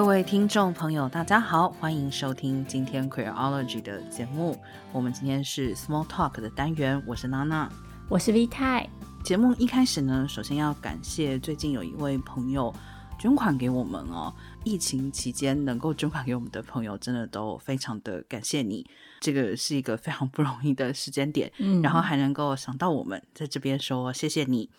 [0.00, 4.56] 各位听众朋友，大家好，欢迎收听今天 Queerology 的节目。
[4.92, 7.70] 我们今天是 Small Talk 的单元，我是娜娜，
[8.08, 8.88] 我是 V 太。
[9.22, 12.74] 节目一开始呢，首先要感谢最近有一位朋友
[13.18, 14.34] 捐款给我们哦。
[14.64, 18.86] 疫情期间能够捐款给我们的朋友，真的都非常的感谢你。
[19.20, 24.70] 这个是一个非常不容易的时间点，嗯，然后还能够想到我们，在这边说谢谢你。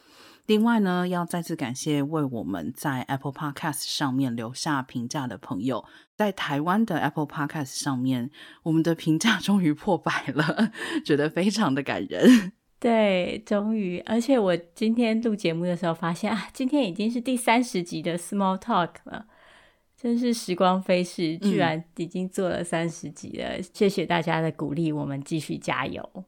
[0.46, 5.86] 另外呢，要再次感谢为我们在 Apple Podcast 上面留下评价的朋友。
[6.16, 8.30] 在台湾的 Apple Podcast 上面，
[8.64, 10.72] 我们的评价 终于破百了，
[11.06, 12.54] 觉得非常的感人。
[12.80, 19.28] 对，终于，而且我今天录节目的时候发现啊，今天已经是第三十集的 Small Talk 了，
[19.96, 23.58] 真是时光飞逝，居然已经做了三十集了。
[23.58, 23.64] 嗯。
[23.74, 26.26] 谢谢大家的鼓励，我们继续加油。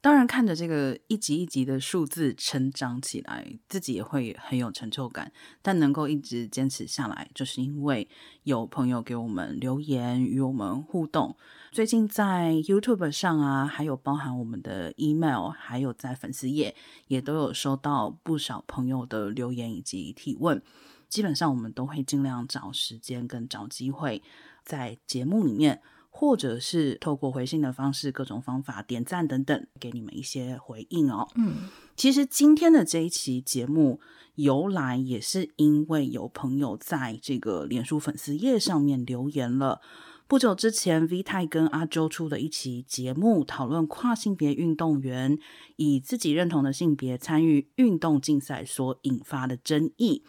[0.00, 5.32] 当然，看着这个一级一级的数字成长起来，自己也会很有成就感。
[5.60, 8.08] 但能够一直坚持下来，就是因为
[8.44, 11.36] 有朋友给我们留言，与我们互动。
[11.72, 16.76] 最近在 YouTube 上啊，还有包含我们的 email，还有在粉丝页，
[17.08, 20.62] 也都有收到不少朋友的留言以及提问。
[21.08, 24.22] 基本上，我们都会尽量找时间跟找机会，
[24.64, 25.82] 在节目里面。
[26.20, 31.28] 或者是透过回信的方式，各种方法点赞等等，给你们一些回应哦。
[31.36, 34.00] 嗯，其实今天的这一期节目
[34.34, 39.80] 由来也是因为有朋友在这个脸书粉丝页上面留言了。
[40.26, 45.38] 不久之前，V 太跟阿周出了一期节目，讨论跨性别运动员
[45.76, 50.24] 以自己认同的性别参与运动竞赛所引发的争议。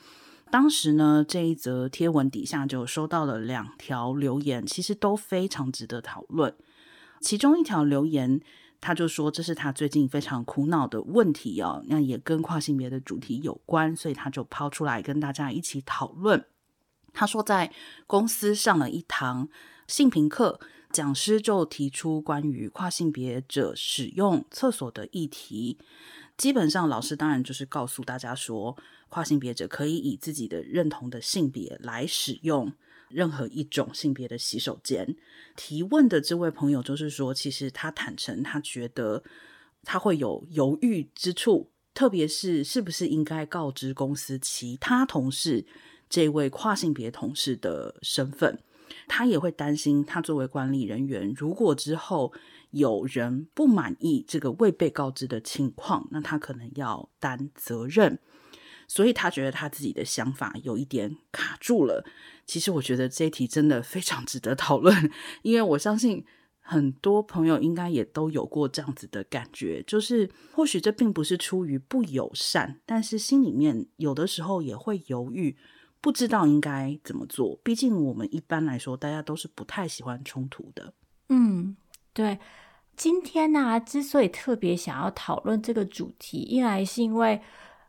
[0.52, 6.56] 当时呢，这一则贴文底下就收到了两条留言，其实都非常值得讨论。
[7.22, 8.42] 其中一条留言，
[8.82, 16.46] 他就说这是他最近非常苦恼的问题哦，那也跟跨性别的主题有关，所以他就抛出来跟大家一起讨论。
[17.14, 17.72] 他说在
[18.08, 19.50] 公司上了一堂
[19.88, 20.60] 性平课，
[20.92, 25.78] 讲师就提出关于跨性别者使用厕所的议题。
[26.38, 28.78] 基本上，老师当然就是告诉大家说，
[29.10, 32.72] 跨性别者可以以自己的认同的性别来使用
[33.10, 35.16] 任何一种性别的洗手间。
[35.56, 39.24] 提问的这位朋友就是说，其实他坦诚，他觉得
[39.84, 45.66] 他会有犹豫之处，特别是是不是应该告知公司其他同事
[46.08, 48.62] 这位跨性别同事的身份。
[49.08, 52.34] 他也会担心，他作为管理人员，如果之后
[52.72, 58.20] 有人不满意这个未被告知的情况，那他可能要担责任。
[58.90, 62.04] 所以他觉得他自己的想法有一点卡住了。
[62.46, 65.10] 其实我觉得这一题真的非常值得讨论，
[65.44, 66.26] 因为我相信
[66.60, 75.56] 很多朋友应该也都有过这样子的感觉，就是或许这并不是出于不友善，但是心里面有的时候也会犹豫。
[76.02, 80.94] 不知道应该怎么做，毕竟我们一般来说，大家都是不太喜欢冲突的。
[81.28, 81.76] 嗯，
[82.14, 82.40] 对。
[82.96, 87.42] 今天呢、之所以特别想要讨论这个主题，一来是因为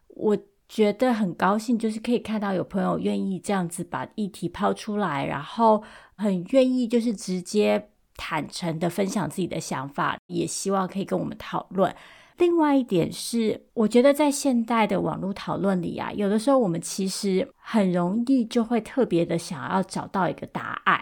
[0.08, 0.36] 我
[0.72, 5.82] 觉得很高兴，就是可以看到有朋友愿意这样子把议题抛出来，然后
[6.14, 11.92] 很愿意就是直接坦诚的分享自己的想法，也希望可以跟我们讨论。
[12.38, 21.00] 另外一点是，我觉得在现代的网络讨论里啊，有的时候我们其实很容易就会特别的想要找到一个答案。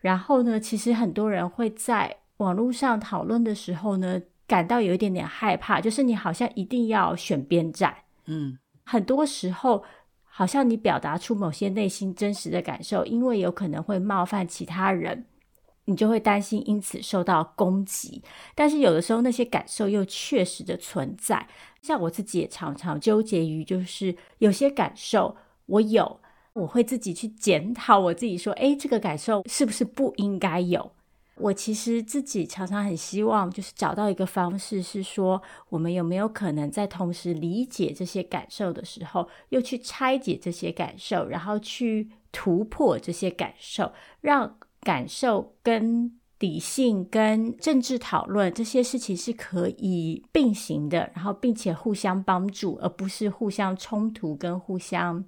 [0.00, 7.94] 然后呢，其实很多人会在网络上讨论的时候呢，感到有一点点害怕，就是你好像一定要选边站。
[8.26, 8.58] 嗯，
[8.88, 9.84] 很多时候
[10.24, 15.26] 好像你表达出某些内心真实的感受，因为有可能会冒犯其他人。
[15.84, 18.22] 你就会担心因此受到攻击，
[18.54, 21.48] 但是有的时候那些感受又确实的存在。
[21.80, 25.34] 像我自己也常常纠结于，就是有些感受
[25.64, 26.20] 我有，
[26.52, 30.92] 我会自己去检讨我自己，说，诶，这个感受是不是不应该有？
[31.40, 44.56] 我其实自己常常很希望，就是找到一个方式，是说我们有没有可能在同时理解这些感受的时候，又去拆解这些感受，然后去突破这些感受，让。
[44.80, 55.24] 感受跟理性跟政治讨论这些事情是可以并行的，然后并且互相帮助，而不是互相冲突跟互相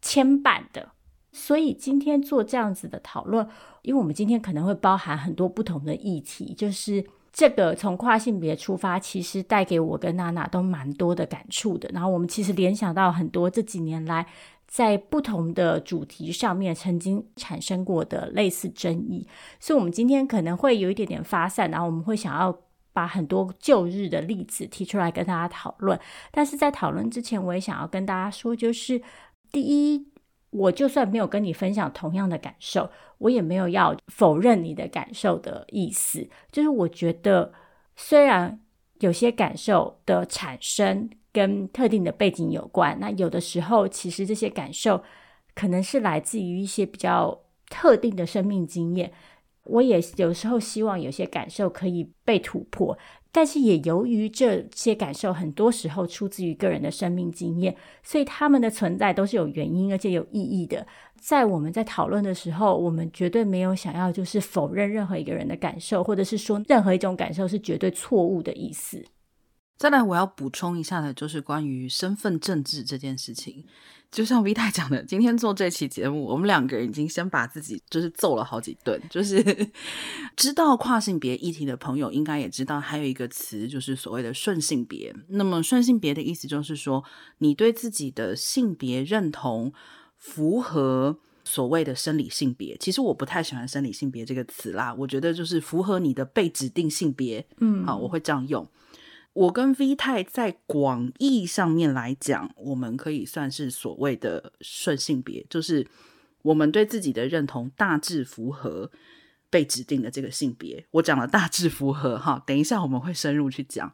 [0.00, 0.88] 牵绊的。
[1.32, 3.46] 所以今天做这样子的讨论，
[3.82, 11.88] 因为我们今天可能会包含很多不同的议题，就是这个从跨性别出发，其实带给我跟娜娜都蛮多的感触的。
[11.92, 14.26] 然后我们其实联想到很多这几年来。
[14.70, 19.26] 在不同的主题上面曾经产生过的类似争议，
[19.58, 22.54] 所以我们今天可能会有一点点发散，然后我们会想要
[22.92, 25.98] 把很多旧日的例子提出来跟大家讨论。
[26.30, 29.00] 但是在讨论之前，我也想要跟大家说，就是
[29.50, 30.06] 第一，
[30.50, 36.28] 我就算没有跟你分享同样的感受，我也没有要否认你的感受的意思。
[36.50, 37.52] 就是我觉得，
[37.96, 38.60] 虽然
[39.00, 45.02] 有些感受的产生跟特定的背景有关，那有的时候其实这些感受
[45.54, 49.12] 可能是来自于一些比较特定的生命经验。
[49.64, 52.96] 我也有时候希望有些感受可以被突破。
[53.30, 60.86] 但是也由于这些感受很多时候出自于个人的生命经验，所以他们的存在都是有原因而且有意义的。
[61.20, 69.04] 在我们在讨论的时候，我们绝对没有想要就是否认任何一个人的感受，或者是说任何一种感受是绝对错误的意思。
[69.76, 73.64] 再来，我要补充一下的，就是关于身份政治这件事情。
[74.10, 79.00] 就像 V 太讲的，今天做这期节目，我们两个人已经先把自己就是揍了好几顿。
[79.10, 79.42] 就是
[80.34, 85.14] 知道跨性别议题的朋友，应该也知道还有一个词，就是所谓的顺性别。
[85.28, 87.04] 那么顺性别的意思就是说，
[87.38, 89.72] 你对自己的性别认同
[90.16, 92.76] 符合所谓的生理性别。
[92.78, 97.46] 其实我不太喜欢生理性别这个词啦，我觉得就是符合你的被指定性别。
[97.58, 98.66] 嗯，好，我会这样用。
[99.38, 105.86] 我跟 V 太在广义上面来讲，我们可以算是所谓的顺性别，就是
[106.42, 108.90] 我们对自己的认同大致符合
[109.48, 110.84] 被指定的这个性别。
[110.90, 113.92] 我讲了大致符合哈，等一下我们会深入去讲。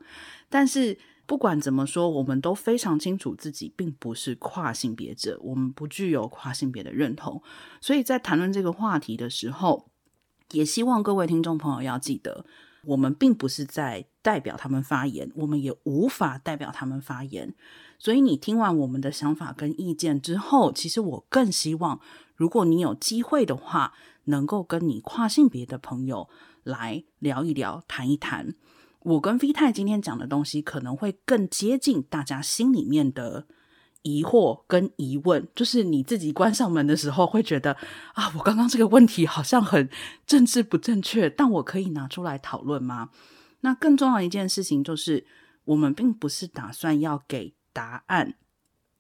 [0.49, 0.97] 但是
[1.27, 7.43] 不管怎么说，我们都非常清楚自己并不是跨性别者，我们不具有跨性别的认同。
[7.83, 9.91] 所以在谈论这个话题的时候，
[10.53, 12.47] 也希望各位听众朋友要记得。
[12.87, 17.55] 我们并不是在代表他们发言，我们也无法代表他们发言。
[17.99, 22.01] 所以你听完我们的想法跟意见之后，其实我更希望，
[22.35, 23.93] 如果你有机会的话，
[24.25, 26.29] 能够跟你跨性别的朋友
[26.63, 28.55] 来聊一聊、谈一谈。
[29.01, 33.47] 我跟 V 太今天讲的东西，可能会更接近大家心里面的。
[34.05, 37.73] 疑惑跟疑问，就是你自己关上门的时候会觉得
[38.13, 39.89] 啊，我刚刚这个问题好像很
[40.27, 43.09] 政治不正确，但我可以拿出来讨论吗？
[43.63, 45.27] 那更重要的一件事情就是，
[45.65, 48.35] 我们并不是打算要给答案。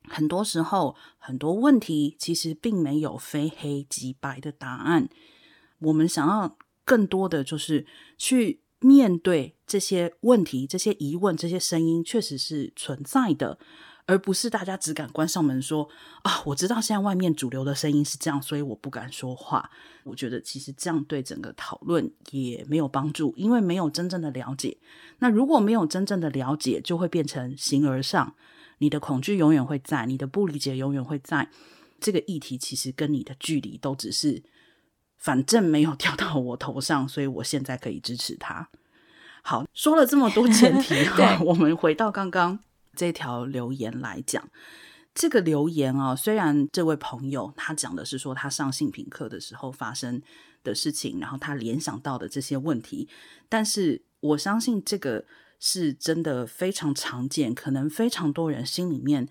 [0.08, 5.10] 很多时候，很多问题其实并没有非黑即白的答案。
[5.80, 7.86] 我们想要更多的就是
[8.16, 13.58] 去面对这些问题、这些疑问、这些声音，确实是存在的。
[14.06, 15.88] 而不是大家只敢关上门说
[16.22, 19.70] 啊，我知道现在外面主流的声音是这样，所以我不敢说话。
[20.02, 24.76] 我觉得其实这样对整个讨论也没有帮助，因为没有真正的了解。
[25.20, 28.34] 那如果没有真正的了解，就会变成形而上，
[28.78, 31.48] 你的恐惧永远会在，你的不理解永远会在。
[31.98, 34.42] 这个议题其实跟你的距离都只是，
[35.16, 38.68] 反正没有掉到我头上，所以我现在可以支持他。
[39.40, 42.58] 好，说了这么多前提 哈，我们回到刚刚。
[42.94, 44.48] 这条留言来讲，
[45.14, 50.22] 这个留言啊，虽然这位朋友他讲的是说他上性品课的时候发生
[50.62, 53.08] 的事情，然后他联想到的这些问题，
[53.48, 55.24] 但是我相信这个
[55.60, 59.28] 是真的非常常见，可能非常多人心里面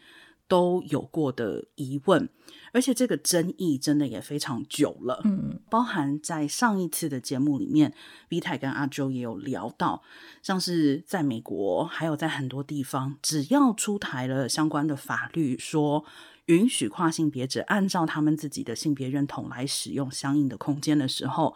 [0.47, 2.29] 都有过的疑问。
[2.71, 7.93] 而且这个争议真的也非常久了，嗯，包含在上一次的节目里面
[8.31, 10.01] ，V 太跟阿周也有聊到，
[10.41, 16.03] 像是在美国，还有在很多地方，只要出台了相关的法律，说
[16.47, 21.55] 允许跨性别者按照他们自己的性别认同来使用相应的空间的时候，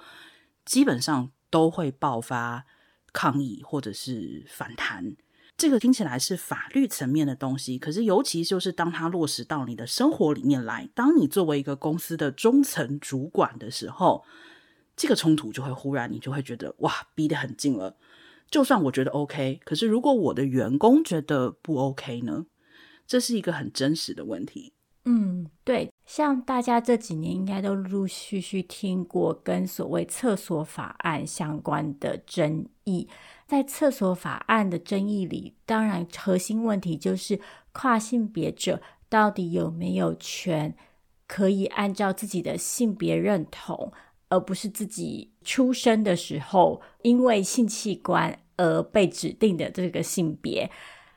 [0.66, 2.66] 基本上都会爆发
[3.12, 5.16] 抗议或者是反弹。
[5.58, 14.24] 这个听起来是法律层面的东西，可是尤其就是当它落实到你的生活里面来，当你作为一个公司的中层主管的时候，
[14.96, 17.98] 这个冲突就会忽然你就会觉得哇，逼得很近了。
[18.52, 22.46] 就算我觉得 OK，可是如果我的员工觉得不 OK 呢？
[23.08, 24.74] 这是一个很真实的问题。
[25.06, 33.08] 嗯，对，像大家这几年应该都陆陆续续听过跟所谓厕所法案相关的争议。
[33.48, 37.40] 在厕所法案的争议里，当然核心问题就是
[37.72, 40.76] 跨性别者到底有没有权
[41.26, 43.94] 可以按照自己的性别认同，
[44.28, 50.70] 而不是自己出生的时候因为性器官而被指定的这个性别。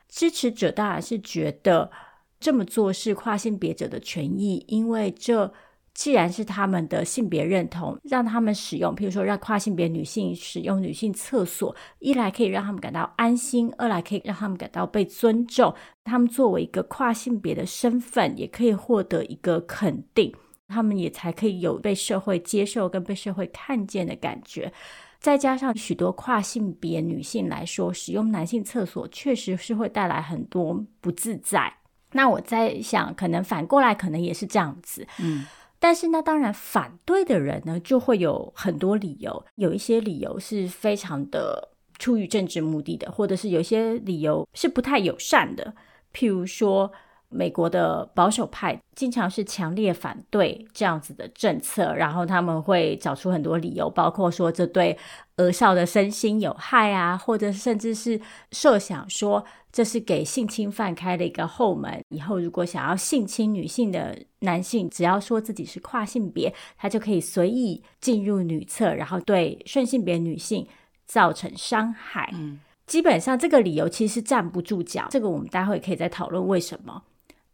[0.07, 1.91] 支持者当然是觉得
[2.39, 5.53] 这么做是跨性别者的权益，因为这。
[5.93, 15.73] 既然是他们的性别认同，让他们使用，譬如说让跨性别女性使用女性厕所，一来可以让他们感到安心，二来可以让他们感到被尊重。
[16.03, 20.33] 他们作为一个跨性别的身份，也可以获得一个肯定，
[20.67, 24.71] 他们也才可以有被社会接受跟被社会看见的感觉。
[25.19, 31.71] 再加上许多跨性别女性来说，使用男性厕所确实是会带来很多不自在。
[32.13, 35.07] 那我在想，可能反过来，可能也是这样子。
[35.19, 35.45] 嗯，
[35.81, 41.69] 但是呢，当然反对的人呢，就会有很多理由，有一些理由是非常的
[41.99, 45.73] 出于政治目的的，或者是有一些理由是不太友善的，
[46.13, 46.89] 譬如说。
[47.33, 54.97] 美国的保守派经常是强烈反对这样子的政策，然后他们会找出很多理由，包括说这对
[55.37, 58.19] 儿少的身心有害啊，或者甚至是
[58.51, 70.67] 设想说这是给性侵犯开了一个后门，以后如果想要性侵女性的男性，只要说自己是跨性别，他就可以随意进入女厕，然后对顺性别女性
[71.05, 72.29] 造成伤害。
[72.33, 77.03] 嗯，基本上这个理由其实站不住脚，这个我们待会可以再讨论为什么。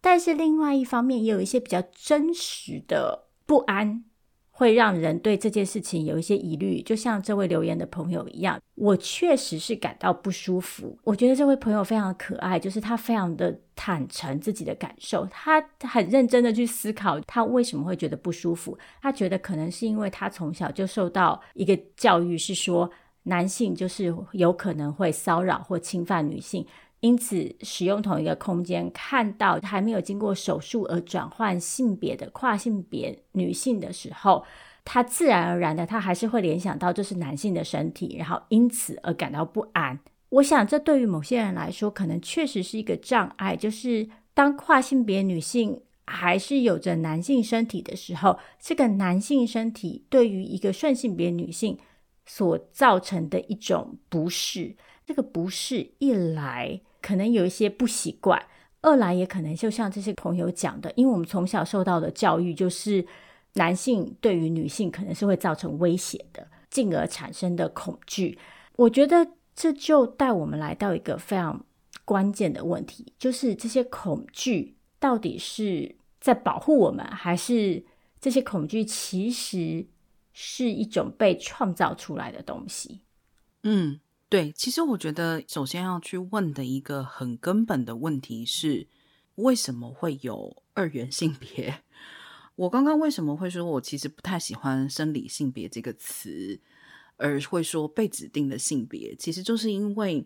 [0.02, 4.04] 但是另外一方面，也有一些比较真实的不安，
[4.58, 6.82] 会让人对这件事情有一些疑虑。
[6.82, 10.98] 就像这位留言的朋友一样，我确实是感到不舒服。
[11.04, 18.76] 我觉得这位朋友非常可爱，就是他非常的坦诚自己的感受，他很认真的去思考他为什么会觉得不舒服。
[19.00, 22.90] 他觉得可能是因为他从小就受到一个教育，是说
[23.22, 26.66] 男性就是有可能会骚扰或侵犯女性。
[27.00, 34.44] 因此，使用同一个空间，看到还没有经过手术而转换性别的跨性别女性的时候，
[34.84, 40.00] 他自然而然的，他还是会联想到这是男性的身体，然后因此而感到不安。
[40.30, 51.78] 我想，这对于某些人来说，可能确实是一个障碍，就是当跨性别女性还是有着男性身体的时候，这个男性身体对于一个顺性别女性
[52.26, 54.76] 所造成的一种不适，
[55.06, 56.82] 这个不适一来。
[57.08, 58.38] 可能有一些不习惯，
[58.82, 63.08] 二来也可能就像这些朋友讲的，因为我们从小受到的教育就是
[63.54, 68.38] 男性对于女性可能是会造成威胁的，进而产生的恐惧。
[68.76, 71.66] 我觉得这就带我们来到一个非常
[72.04, 77.86] 关键的问题，就是这些恐惧到底是在保护我们，还是
[78.20, 79.88] 这些恐惧其实
[80.34, 83.00] 是一种被创造出来的东西？
[83.64, 84.02] 嗯。
[84.30, 88.88] 对，其实我觉得首先要去问的一个很根本的问题是，
[89.36, 91.84] 为什么会有二元性别？
[92.56, 96.60] 我刚刚为什么会说我其实不太喜欢生理性别这个词，
[97.16, 100.26] 而会说被指定的性别，其实就是因为。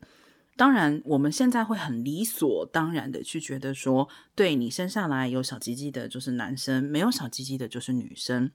[0.58, 8.52] 当然，我们现在会很理所当然的去觉得说，对，你生下来有小鸡鸡的就是男生，没有小鸡鸡的就是女生。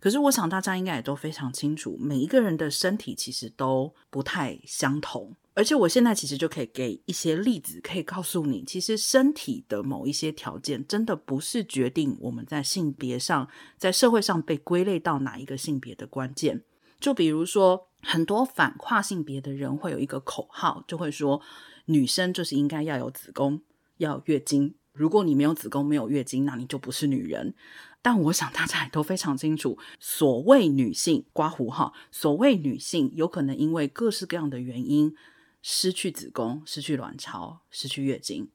[0.00, 5.34] 可是我想大家应该也都非常清楚，每一个人的身体其实都不太相同。
[5.54, 13.46] 而且我现在其实就可以给一些例子，可以告诉你，其实身体的某一些条件，真的不是决定我们在性别上，
[13.76, 16.62] 在社会上被归类到哪一个性别的关键。
[16.98, 21.40] 就比如说，很多反跨性别的人会有一个口号，就会说
[21.86, 23.62] 女生就是应该要有子宫，
[23.96, 24.74] 要月经。
[24.92, 27.54] 如果你没有子宫、没有月经，那你就不是女人。
[28.02, 35.14] 但我想大家也都非常清楚，所谓女性刮胡哈，所谓女性有可能因为各式各样的原因
[35.62, 38.50] 失去子宫、失去卵巢、失去月经，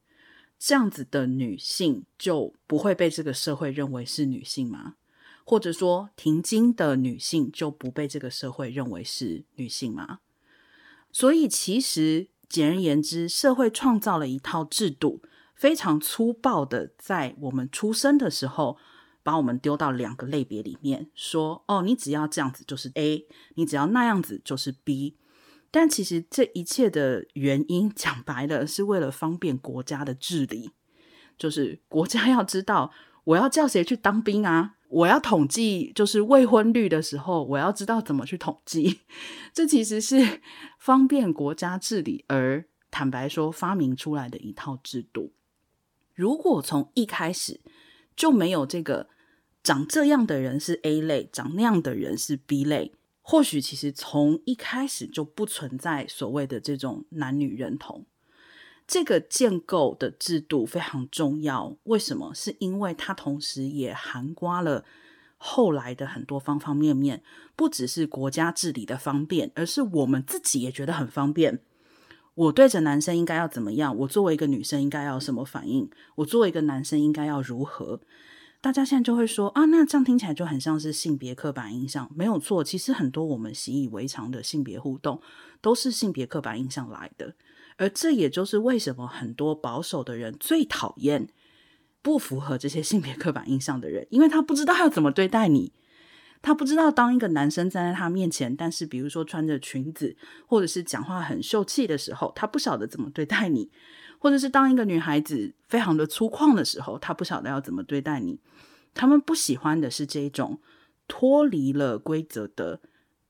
[0.59, 4.95] 这样子的女性就不会被这个社会认为是女性吗？
[5.49, 10.19] 或者说，停经的女性就不被这个社会认为是女性吗？
[11.09, 15.21] 所以，其实简而言之，社会创造了一套制度，
[15.55, 18.77] 非常粗暴的在我们出生的时候，
[19.23, 23.25] 把我们丢到两个类别里面，说：“哦，你只要这样子就是 A，
[23.55, 25.15] 你只要那样子就是 B。”
[25.71, 30.71] 但其实这一切的原因，讲白了，是为了方便国家的治理，
[31.37, 32.91] 就是国家要知道
[33.23, 34.73] 我要叫谁去当兵啊。
[34.89, 39.01] 我要统计，就是未婚率的时候，我要知道怎么去统计。
[39.53, 40.41] 这其实是
[40.79, 45.33] 方便国家治理而坦白说发明出来的一套制度。
[46.13, 47.59] 如果从一开始
[48.15, 49.09] 就没有这个
[49.61, 58.05] 长这样的人是 A 类，长那样的人是 B 类，或许其实从一开始就不存在所谓的这种男女认同。
[58.87, 62.33] 这个建构的制度非常重要，为什么？
[62.33, 64.85] 是因为它同时也涵盖了
[65.35, 67.21] 后来的很多方方面面，
[67.55, 71.59] 不只是国家治理的方便，而是我们自己也觉得很方便。
[72.33, 73.95] 我对着男生应该要怎么样？
[73.97, 75.89] 我作为一个女生应该要什么反应？
[76.15, 77.99] 我作为一个男生应该要如何？
[78.61, 82.09] 大家现在就会说啊，那这样听起来就很像是性别刻板印象。
[82.15, 85.21] 没有错，其实很多我们习以为常的性别互动，
[85.61, 87.35] 都是性别刻板印象来的。
[87.77, 91.29] 而这也就是为什么很多保守的人最讨厌
[92.01, 95.71] 不符合这些性别刻板印象的人，因为他不知道要怎么对待你，
[96.41, 100.15] 他不知道当一个男生站在他面前，但是比如说穿着裙子
[100.45, 103.69] 或者是讲话很秀气的时候，他不晓得怎么对待你，
[104.19, 108.39] 或者是当一个女孩子非常的粗犷的时候，他不晓得要怎么对待你。
[108.93, 110.59] 他们不喜欢的是这种
[111.07, 112.79] 脱离了规则的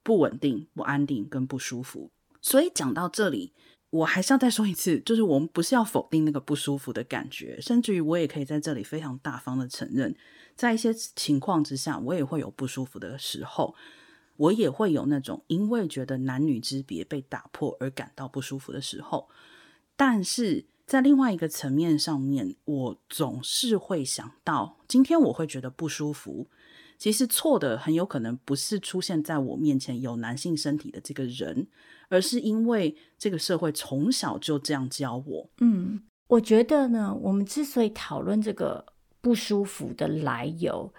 [0.04, 2.12] 不稳定、不安定跟不舒服。
[2.42, 3.51] 所以讲到这里，
[3.98, 10.16] 我还是要再说一次，就是我们不是要否定那个不舒服的感觉，甚至于我也可以在这里非常大方的承认，
[10.56, 13.74] 在一些情况之下，我也会有不舒服的时候，
[14.36, 19.27] 我也会有那种因为觉得男女之别被打破而感到不舒服的时候。
[19.96, 26.48] 但是在另外一个层面上面，我总是会想到，今天我会觉得不舒服，
[26.98, 31.68] 其实错的很有可能不是出现在我面前有男性身体的这个人。
[32.10, 35.50] 而是因为这个社会从小就这样教我。
[35.60, 38.86] 嗯，我觉得呢，我们之所以讨论这个
[39.20, 40.94] 不舒服的来由，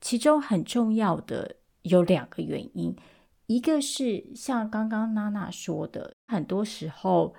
[0.00, 2.94] 其中很重要的有两个原因。
[3.46, 7.34] 一个是像刚刚娜娜说的，很多时候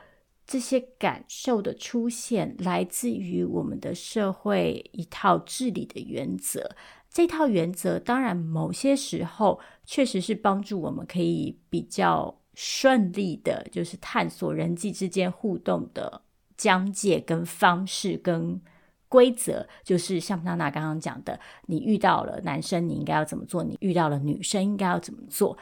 [0.46, 6.76] 这些感受的出现来自于我们的社会一套治理的原则。
[7.14, 12.40] 这套原则当然某些时候确实是帮助我们可以比较。
[12.56, 16.22] 顺利的，就是探索人际之间互动的
[16.56, 18.62] 疆界跟方式跟
[19.10, 25.58] 规则，就是像娜娜刚刚讲的，你遇到了男生，你应该要怎么做；你遇到了女生，应该要怎么做。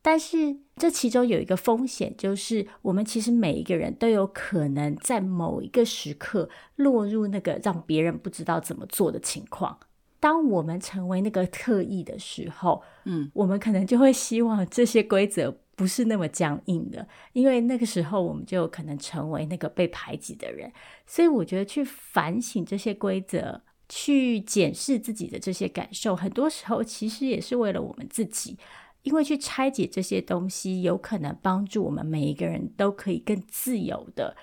[0.00, 9.76] 但是这其中有一个风险，就是我们其实每一个人都有可能在某一个时刻落入那个让别人不知道怎么做的情况。
[10.20, 15.56] 当我们成为那个特异的时候，嗯，我们可能就会希望这些规则。
[15.76, 20.72] 不是那么僵硬的，因为那个时候我们就可能成为那个被排挤的人。
[21.06, 28.56] 所以我觉得去反省这些规则，去检视自己的这些感受，很多时候其实也是为了我们自己，
[29.02, 34.34] 因为去拆解这些东西，有可能帮助我们每一个人都可以更自由的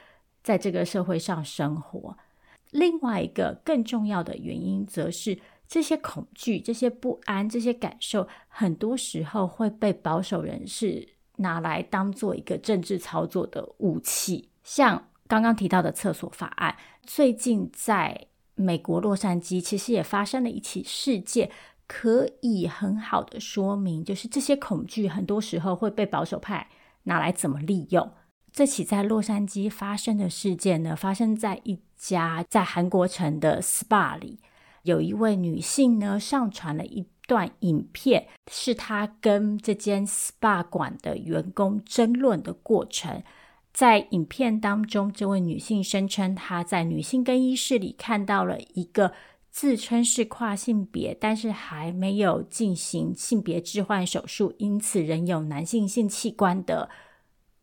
[0.44, 2.16] 在这个社会上生活。
[2.70, 5.40] 另外一个更重要的原因，则是
[5.74, 11.10] 这些恐惧、这些不安、这些感受，很多时候会被保守人士。
[11.38, 21.50] 拿来当做一个政治操作的武器，像刚刚提到的厕所法案，最近在美国洛杉矶其实也发生了一起事件，
[21.88, 26.70] 可以很好的说明，就是这些恐惧很多时候会被保守派
[27.06, 28.14] 拿来怎么利用。
[28.52, 34.40] 这起在洛杉矶发生的事件呢，发生在一家在韩国城的 SPA 里，
[34.84, 37.06] 有一位女性呢上传了一。
[37.26, 43.24] 段影片是她跟这间 SPA 馆的员工争论的过程。
[43.72, 49.14] 在影片当中，这位女性声称她在女性更衣室里看到了一个
[49.50, 56.90] 自称是跨性别，但是还没有进行性别置换手术，因此仍有男性性器官的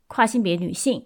[0.06, 1.04] 跨性别女性。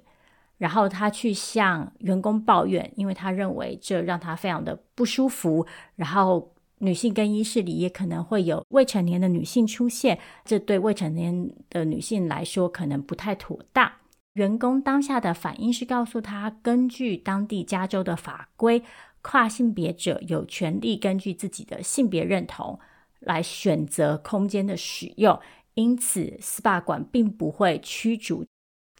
[0.64, 5.66] 然后她去向员工抱怨，因为她认为这让她非常的不舒服。
[5.96, 6.50] 然后。
[6.78, 13.90] 女性更衣室里也可能会有未成年的女性出现，这对未成年的女性来说可能不太妥当。
[14.34, 18.82] 员工当下的反应是告诉她，根据当地加州的法规，
[19.22, 22.78] 跨性别者有权利根据自己的性别认同
[23.20, 25.38] 来选择空间的使用，
[25.74, 28.44] 因此 SPA 馆并不会驱逐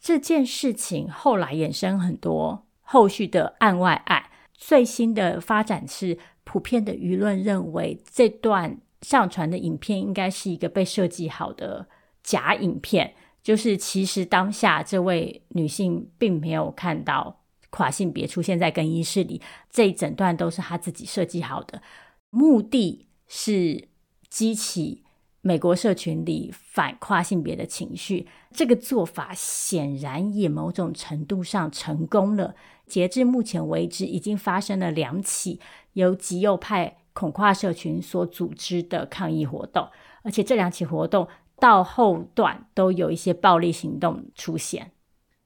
[0.05, 1.09] 这件事情。
[1.09, 6.17] 后来衍生很多后续的案外案，最新的发展是。
[6.47, 11.87] 普遍的舆论认为，这段上传的影片应该是一个被设计好的
[12.23, 17.41] 假影片，就是其实当下这位女性并没有看到
[17.71, 19.41] 跨性别出现在更衣室里，
[19.71, 21.81] 这一整段都是她自己设计好的，
[22.29, 23.89] 目的是
[24.29, 25.03] 激起
[25.47, 28.27] 美国社群里反跨性别的情绪。
[28.51, 32.55] 这个做法显然也某种程度上成功了。
[32.87, 35.59] 截至目前为止，已经发生了两起
[35.93, 39.87] 由极右派恐跨社群所组织的抗议活动，
[40.23, 41.27] 而且这两起活动
[41.59, 44.93] 到后段都有一些暴力行动出现。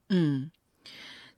[0.08, 0.50] 嗯，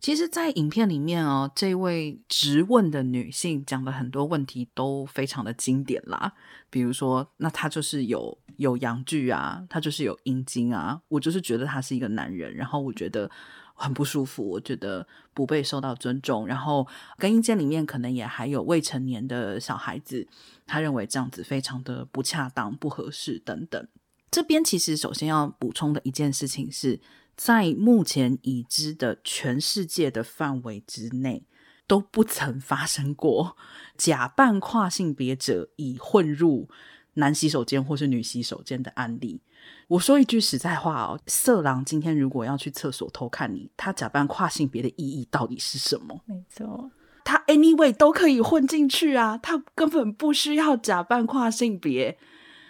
[0.02, 6.34] 其实，在影片里面哦，这位直问的女性讲的很多问题都非常的经典啦，
[6.68, 13.30] 比如说，那她就是有有阳具啊，她就是有阴茎啊，我就是觉得他是一个男人，然后我觉得。
[13.74, 16.46] 很不舒服，我觉得不被受到尊重。
[16.46, 16.86] 然后
[17.16, 20.28] 更衣间里面可能也还有未成年的小孩子，
[20.66, 23.88] 他认为这样子非常的不恰当、不合适等等。
[24.30, 27.00] 这边其实首先要补充的一件事情是，
[27.44, 31.44] 在目前已知的全世界的范围之内，
[31.88, 33.56] 都不曾发生过
[33.98, 36.68] 假扮跨性别者以混入
[37.14, 39.42] 男洗手间或是女洗手间的案例。
[39.88, 46.22] 我说一句实在话哦，色狼今天如果要去厕所偷看你，他假扮跨性别的意义到底是什么？
[46.26, 46.92] 没错，
[47.24, 52.16] 他 anyway 都可以混进去啊，他根本不需要假扮跨性别。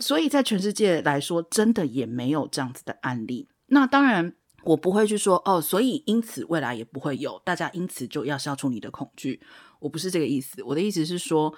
[0.01, 3.51] 所以在全世界来说，真的也没有这样子的案例。
[3.67, 9.41] 那当然，我不会去说哦，所以因此未来也不会有，大家因此就要消除你的恐惧。
[9.81, 11.55] 我不是这个意思，我的意思是说。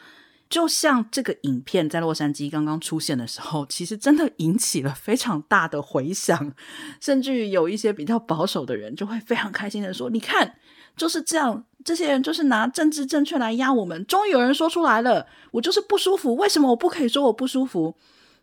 [0.50, 6.54] 就像这个影片在洛杉矶刚刚出现的时候，其实真的引起了非常大的回响，
[7.00, 10.56] 甚至于有一些比较保守的人就会非常开心的说：“你看，
[10.96, 14.04] 就是这样，这些人就是拿政治正确来压我们。
[14.04, 17.96] 终于有人说出来了，我就是不舒服，为什么我不可以说我不舒服？”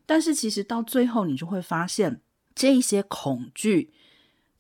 [0.06, 2.20] 但是其实到最后，你就会发现，
[2.56, 3.94] 这一些恐惧、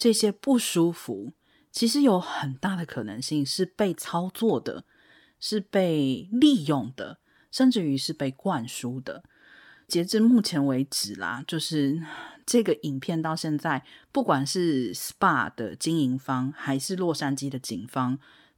[0.01, 1.31] 这些不舒服，
[1.71, 4.83] 其实有很大的可能性是被操作的，
[5.39, 7.19] 是被利用的。
[7.51, 9.23] 甚至于是被灌输的。
[9.87, 12.01] 截至目前为止啦，就是
[12.47, 18.17] 这个影片到现在，不管是 SPA 的经营方还是洛杉矶的警方，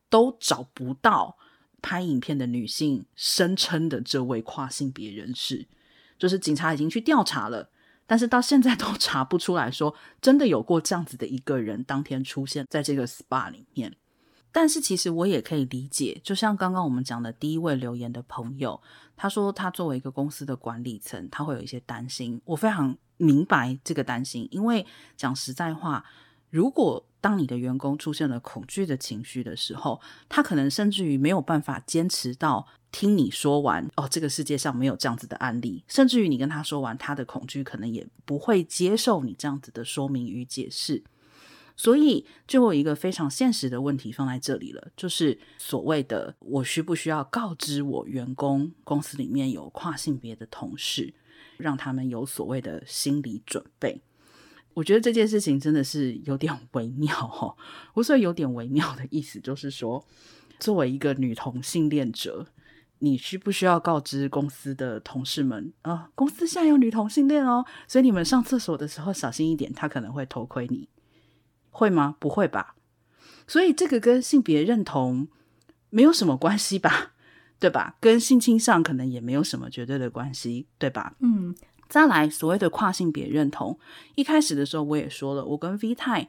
[0.09, 1.37] 都找不到
[1.81, 5.67] 拍影片的女性声称的这位跨性别人士。
[6.17, 7.69] 就是警察已经去调查了，
[8.05, 13.95] 但是到现在都 查不出来说真的有过这样子的一个人当天出现在这个 SPA 里面。
[14.55, 18.79] 但是其实我也可以理解，就像刚刚我们讲的第一位留言的朋友，
[19.15, 22.39] 他说他作为一个公司的管理层，他会有一些担心。
[22.45, 24.85] 我非常明白这个担心，因为
[25.17, 26.05] 讲实在话，
[26.53, 33.89] 如果当你的员工出现了恐惧的情绪的时候，他可能甚至于没有办法坚持到听你说完。
[33.95, 41.03] 哦，这个世界上没有这样子的案例，甚至于你跟他说完，他的恐惧可能也不会接受你这样子的说明与解释。
[41.75, 51.15] 所以，就有一个非常现实的问题放在这里了，就是所谓的我需不需要告知我员工公司里面有跨性别的同事，
[51.57, 54.03] 让他们有所谓的心理准备？
[54.73, 57.55] 我觉得这件事情真的是有点微妙哦。
[57.93, 60.03] 我说有点微妙的意思，就是说，
[60.59, 62.47] 作为一个女同性恋者，
[62.99, 66.09] 你需不需要告知公司的同事们啊？
[66.15, 70.89] 公司现在有女同性恋哦，所以你们上厕所的时候小心一点，他可能会偷窥你。
[71.69, 72.15] 会吗？
[72.19, 72.75] 不会吧。
[73.47, 75.27] 所以这个跟性别认同
[75.89, 77.13] 没有什么关系吧？
[77.59, 77.97] 对吧？
[77.99, 81.15] 跟性倾向可能也没有什么绝对的关系，对吧？
[81.19, 81.55] 嗯。
[81.93, 83.77] 再来，所谓的跨性别认同，
[84.15, 86.27] 一开始的时候我也说了，我跟 V 太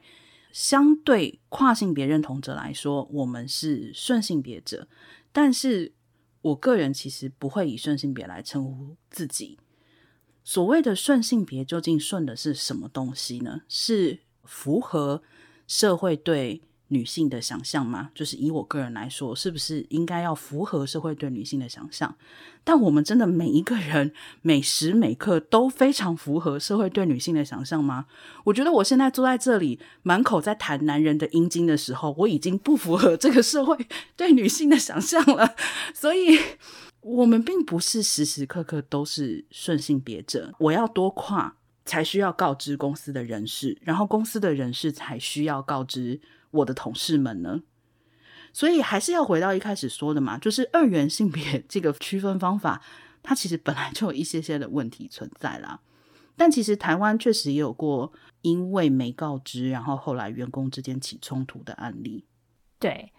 [0.51, 4.87] 相对跨性别认同者来说，我们是顺性别者，
[5.31, 5.91] 但是
[6.43, 9.57] 我个人其实不会以顺性别来称呼自己。
[10.43, 13.63] 所谓的顺性别，究竟顺的是什么东西呢？
[13.67, 15.23] 是符合
[15.65, 16.61] 社会对
[16.95, 18.09] 女性的想象吗？
[18.15, 22.15] 就是以我个人来说，是不是应该要符合社会对女性的想象？
[22.63, 28.05] 但我们真的每一个人每时每刻都非常符合社会对女性的想象吗？
[28.45, 33.77] 我觉得我现在坐在这里，满口在谈男人的阴茎的时候，我已经不符合这个社会
[34.15, 35.55] 对女性的想象了。
[35.93, 36.39] 所以，
[37.01, 40.53] 我们并不是时时刻刻都是顺性别者。
[40.59, 41.57] 我要多跨。
[41.87, 46.19] 才需要告知公司的人事，然后公司的人事才需要告知
[46.51, 47.63] 我的同事们呢。
[48.53, 52.81] 所以还是要回到一开始说的嘛，就是二元性别 这个区分方法，
[53.21, 55.81] 它其实本来就有一些些的问题存在啦。
[56.35, 62.25] 但其实台湾确实也有过因为没告知，然后后来员工之间起冲突的案例。
[62.79, 63.11] 对，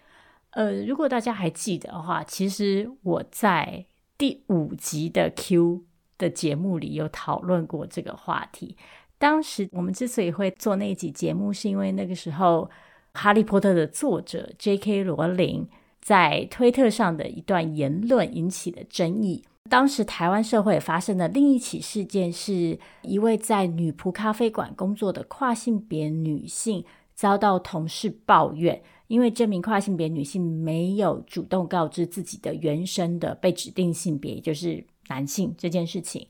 [0.51, 3.87] 呃，如果大家还记得的话，其实我在
[4.17, 5.85] 第五集的 Q。
[6.19, 8.75] 的节目里有讨论过这个话题。
[9.19, 12.71] 当时我们之所以会做那一集节目，是因为那个时候
[13.17, 15.03] 《哈利波特》的作者 J.K.
[15.03, 15.67] 罗琳
[16.01, 19.43] 在推特上的一段言论引起了争议。
[19.69, 34.85] 当时台湾社会发生的另一起事件，是一位在女仆咖啡馆工作的跨性别女性遭到同事抱怨，因为这名跨性别女性没有主动告知自己的原生的被指定性别，也就是。
[35.09, 36.27] 男性这件事情，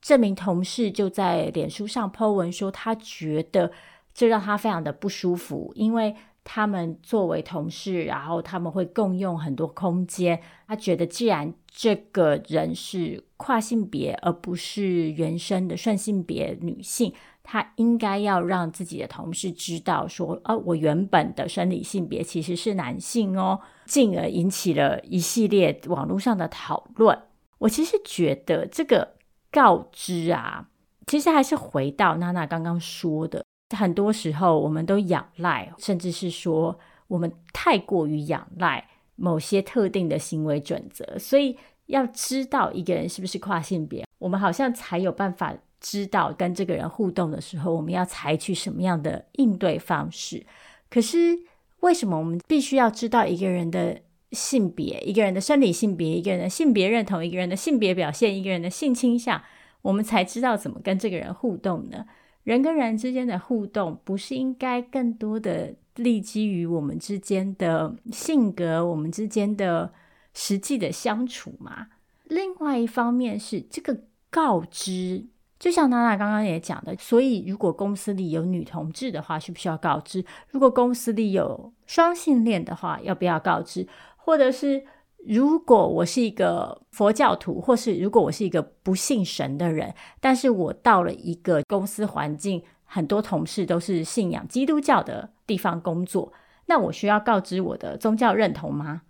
[0.00, 3.72] 这名同事就在脸书上 po 文说，他觉得
[4.14, 6.14] 这让他非常的不舒服，因为
[6.52, 10.40] 他们作为同事，然后他们会共用很多空间。
[10.66, 27.16] 他觉得，既然这个人是跨性别，而不是原生的顺性别女性，他应该要让自己的同事知道说，哦，我原本的生理性别其实是男性哦，进而引起了一系列网络上的讨论。
[27.58, 29.14] 我其实觉得这个
[29.52, 30.68] 告知啊，
[31.06, 33.44] 其实还是回到娜娜刚刚说的，
[33.76, 36.78] 很多时候我们都仰赖，甚至是说
[37.08, 41.56] 我们太过于仰赖某些特定的行为准则，所以
[41.86, 50.44] 要知道一个人是不是跨性别，我们好像才有办法知道跟这个人互动的时候，我们要采取什么样的应对方式。
[50.88, 51.38] 可是
[51.80, 54.00] 为什么我们必须要知道一个人的
[54.32, 59.40] 性别、一个人的生理性别、一个人的性别认同、一个人的性别表现、一个人的性倾向，
[59.82, 62.04] 我们才知道怎么跟这个人互动呢？
[62.50, 69.92] 人跟人之间的互动，不是应该更多的立基于我们之间的性格、我们之间的
[70.34, 71.86] 实际的相处吗？
[72.24, 73.96] 另外一方面是这个
[74.30, 75.24] 告知，
[75.60, 80.24] 就像娜娜刚刚也讲的，所以如果公司里有女同志的话，需不需要告知？
[80.48, 83.86] 如果公司里有双性恋的话，要不要告知？
[84.16, 84.82] 或者是？
[85.26, 96.32] 如果我是一个佛教徒，或是如果我是一个不信神的人，但是我到了一个公司环境，很多同事都是信仰基督教的地方工作，
[96.66, 99.02] 那我需要告知我的宗教认同吗？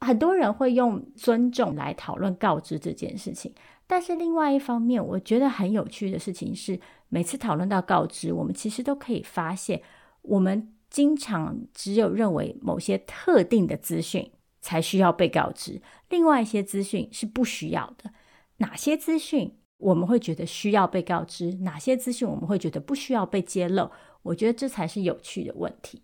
[0.00, 3.52] 很多人会用尊重来讨论告知这件事情，
[3.86, 6.78] 但是另外一方面，我觉得很有趣的事情是，
[7.08, 9.82] 每次讨论到告知，我们其实都可以发现，
[10.22, 14.30] 我们经常只有认为某些特定的资讯。
[14.62, 18.10] 才需要被告知，另外一些资讯是不需要的。
[18.56, 21.52] 哪些资讯我们会觉得需要被告知？
[21.62, 23.90] 哪些资讯我们会觉得不需要被揭露？
[24.22, 26.00] 我觉得这才是有趣的问题。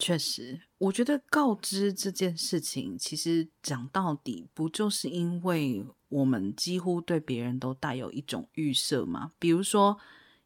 [0.00, 9.30] 确实，我觉得告知这件事情，其实讲到底，不就是因为我们几乎对别人都带有一种预设吗？
[9.38, 9.98] 比如说，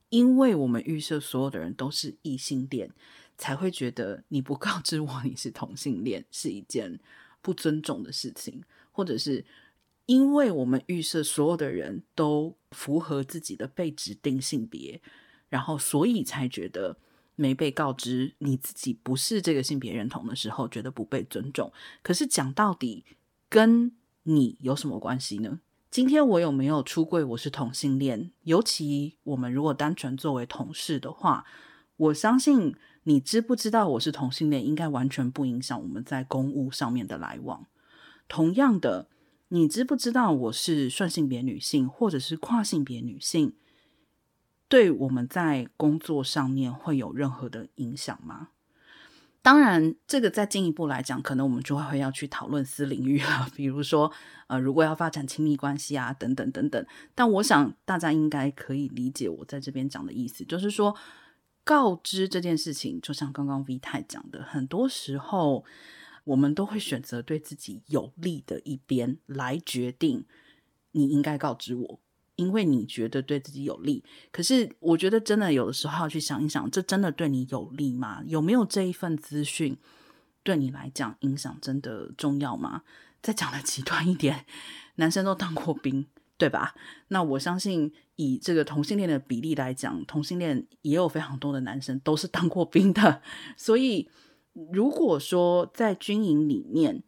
[0.09, 2.91] 因为我们预设所有的人都是异性恋。
[3.37, 7.01] 才会觉得你不告知我你是同性恋是一件
[7.43, 9.45] 不尊重的事情，或者是
[10.07, 15.01] 因为我们预设所有的人都符合自己的被指定性别，
[15.49, 16.97] 然后所以才觉得
[17.35, 21.73] 没被告知你自己不是这个性别认同的时候，觉得不被尊重。
[22.03, 23.05] 可是讲到底，
[23.49, 23.93] 跟
[24.23, 25.61] 你有什么关系呢？
[25.91, 27.23] 今天我有没有出柜？
[27.25, 31.45] 我是同性恋，尤其我们如果单纯作为同事的话，
[31.97, 32.75] 我相信。
[33.07, 34.65] 你知不知道我是同性恋？
[34.65, 37.67] 应该完全不影响我们在公务上面的来往。
[38.29, 39.09] 同样的，
[39.49, 43.53] 你知不知道我是顺性别女性或者是跨性别女性？
[44.69, 48.49] 对我们在工作上面会有任何的影响吗？
[49.43, 54.11] 当然，这个再进一步来讲，可能我们就会要去讨论私领域了，比如说，
[54.47, 56.87] 呃，如果要发展亲密关系啊，等等等等。
[57.15, 60.97] 但我想大家应该可以理解我在这边讲的意思，就是说。
[61.65, 65.65] 告知这件事情，就像刚刚 V 太讲的，很多时候
[66.25, 70.25] 我们都会选择对自己有利的一边来决定，
[70.93, 72.01] 你应该告知我，
[72.37, 74.05] 因为你觉得对自己有利。
[74.31, 78.23] 可是我觉得真的有的时候要去想一想，这真的对你有利吗？
[78.27, 79.77] 有没有这一份资讯
[80.43, 82.83] 对你来讲影响真的重要吗？
[83.23, 84.45] 再讲的极端一点，
[84.97, 86.07] 男生都当过兵。
[86.37, 86.75] 对吧？
[87.09, 93.23] 那我相信，以这个同性恋的比例来讲，同性恋也有非常多的男生都是当过兵的。
[93.57, 94.09] 所以，
[94.73, 97.03] 如果说在军营里面，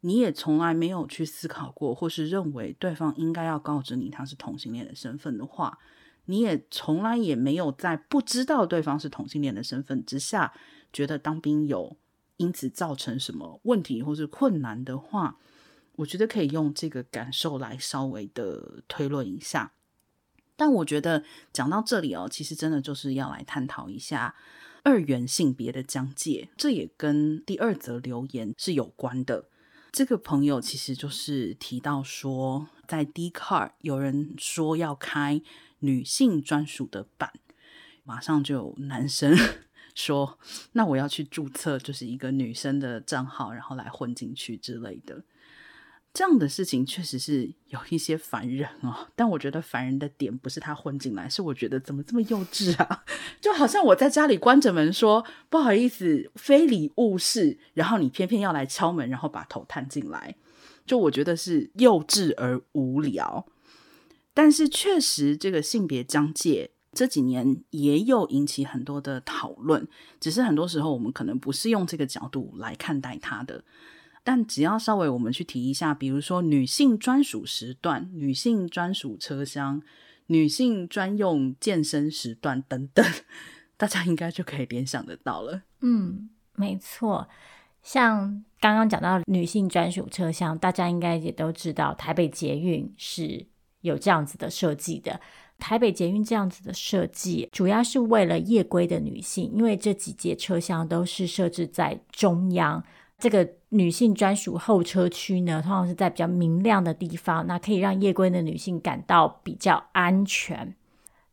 [0.00, 5.78] 你也从来没有去思考过，或是认为对方应该要告知你他是同性恋的身份的话，
[6.26, 10.52] 你也从来也没有在不知道对方是同性恋的身份之下，
[10.92, 11.96] 觉得当兵有
[12.36, 15.38] 因此造成什么问题或是困难的话。
[15.96, 19.72] 我觉得可以用这个感受来稍微的推论一下，
[20.56, 24.34] 但我觉得讲到这里哦，其实真的就是要来探讨一下
[24.84, 29.48] 二元性别的疆界，这也跟第二则留言是有关的。
[29.90, 35.42] 这个朋友其实就是提到说，在 d c a r 有人说要开
[35.80, 37.32] 女性专属的版，
[38.04, 39.36] 马上就有男生
[39.94, 40.38] 说，
[40.72, 45.22] 那我要去注册，就是一个女生的账号，然后来混进去之类的。
[46.14, 53.02] 这样的事情确实是有一些烦人哦，但我觉得烦人的点不是他混进来，是我觉得怎么这么幼稚啊？
[53.40, 60.34] 就好像我在家里关着门说不好意思，非礼勿视，然后你偏偏要来敲门，然后把头探进来，
[60.84, 63.46] 就我觉得是幼稚而无聊。
[64.34, 69.88] 但是确实，这个性别疆界这几年也有引起很多的讨论，
[70.20, 73.64] 只是很多时候我们可能不是用这个角度来看待它的。
[74.24, 79.82] 但只要稍微我们去提一下，比如说女性专属时段、女性专属车厢、
[80.26, 83.04] 女性专用健身时段等等，
[83.76, 85.62] 大家应该就可以联想得到了。
[85.80, 87.28] 嗯，没错。
[87.82, 93.44] 像刚刚讲到女性专属车厢，大家应该也都知道，台北捷运是
[93.80, 95.20] 有这样子的设计的。
[95.58, 102.84] 台北捷运这样子的设计，主要是为了夜归的女性，因为这几节车厢都是设置在中央。
[103.22, 110.74] 这个女性专属候车区呢，通常是在比较明亮的地方，那可以让夜归的女性感到比较安全。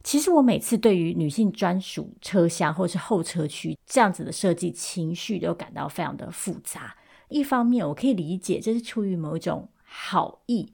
[0.03, 6.95] 其实我每次对于女性专属车厢或是候车区这样子的设计，情绪都感到非常的复杂。
[7.29, 10.71] 一方面，我可以理解这是出于某种好意，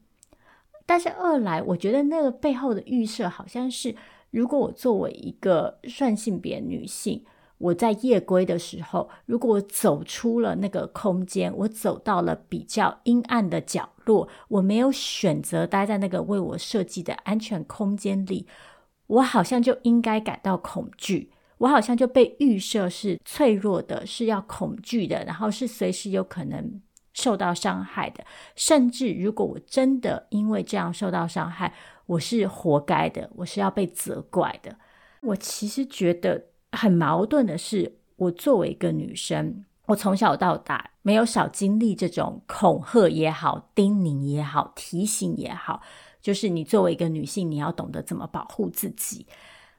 [0.85, 3.95] 但是二来，我觉得那个背后的预设好像是，
[4.31, 7.23] 如果我作为一个顺性别女性，
[7.57, 18.45] 我在夜归的时候，如果我走出了那个空间，我走到了比较阴暗的角落，我没有选择待在那个为我设计的安全空间里。
[19.07, 26.81] 我好像就应该感到恐惧，我好像就被预设是脆弱的，是要恐惧的，然后是随时有可能
[27.13, 28.25] 受到伤害的。
[28.55, 31.73] 甚至如果我真的因为这样受到伤害，
[32.07, 34.75] 我是活该的，我是要被责怪的。
[35.21, 36.43] 我其实觉得
[36.75, 45.81] 很矛盾的是，我作为一个女生，我从小到大没有少经历这种恐吓也好、叮咛也好、提醒也好。
[46.21, 49.25] 就是你作为一个女性，你要懂得怎么保护自己。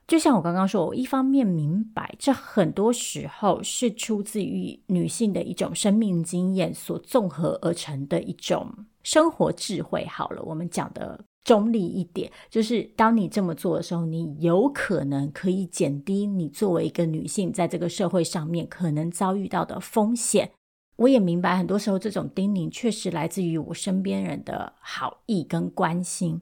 [0.07, 10.07] 就像我刚刚说，我一方面明白，这很多时候是出自于女性的一种生命经验所综合而成的一种生活智慧。
[10.07, 20.51] 好了，我们讲的中立一点，就是当你这么做的时候，你有可能可以减低你作为一个女性在这个社会上面可能遭遇到的风险。
[20.97, 26.41] 我也明白，很多时候这种叮咛确实来自于我身边人的好意跟关心，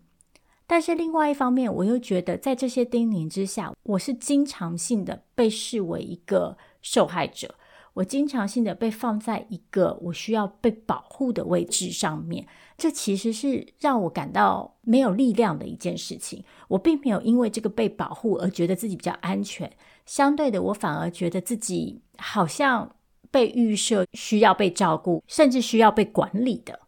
[0.66, 7.54] 但是另外一方面，我又觉得在这些叮咛之下，我是经常性的被视为一个受害者，
[7.94, 16.44] 我经常性的被放在一个我需要被保护的位置上面，这其实是让我感到没有力量的一件事情。
[16.68, 19.72] 我并没有因为这个被保护而觉得自己比较安全，
[20.04, 22.94] 相对的，我反而觉得自己好像。
[23.30, 26.78] 被预设需要被照顾，甚至需要被管理的。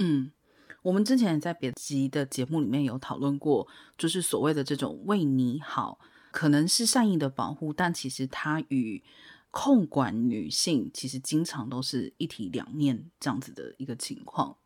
[0.00, 0.32] 嗯，
[0.82, 6.00] 我们之前在别集的节目里面有讨论过，就是所谓的这种为你好，
[6.32, 9.00] 可能是善意的保护，但其实它与
[9.52, 14.56] 控管女性其实经常都是一体两面这样子的一个情况。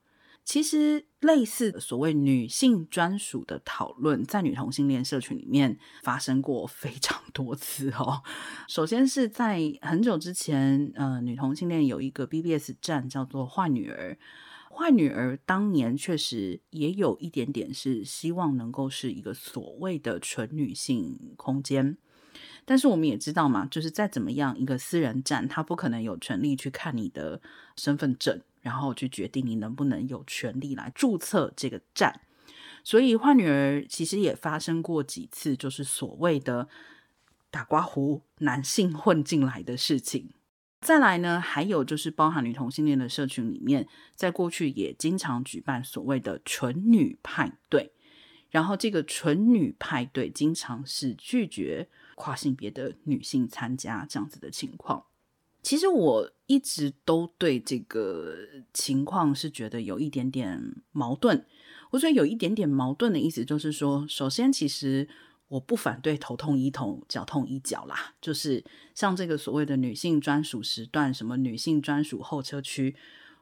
[0.45, 8.23] 其实，类似的所谓女性专属的讨论，在女同性恋社群里面发生过非常多次哦。
[8.69, 14.17] 首先是在很久之前，呃，女同性恋有一个 BBS 站叫做“坏女儿”。
[14.71, 21.99] 坏女儿当年确实也有一点点是希望能够是一个所谓的纯女性空间，
[22.67, 27.41] 但是我们也知道嘛，就是再怎么样一个私人站，他不可能有权利去看你的
[27.77, 28.39] 身份证。
[28.63, 32.23] 然后去决定你能不能有权利来注册这个站，
[32.83, 36.67] 所以坏女儿其实也发生过几次，就是所谓的
[37.49, 40.31] 打刮胡男性混进来的事情。
[40.81, 47.93] 再来呢，还有就是包含女同性恋的社群里面，在过去也经常举办所谓的纯女派对，
[48.51, 55.05] 然后这个纯女派对经常是拒绝跨性别的女性参加这样子的情况。
[55.63, 58.37] 其实我一直都对这个
[58.73, 61.45] 情况是觉得有一点点矛盾。
[61.91, 65.09] 我觉得有一点点矛盾的意思就是说，首先，其实
[65.49, 68.15] 我不反对头痛医头，脚痛医脚啦。
[68.21, 68.63] 就是
[68.95, 72.95] 像这个所谓的女性专属时段，什么女性专属候车区，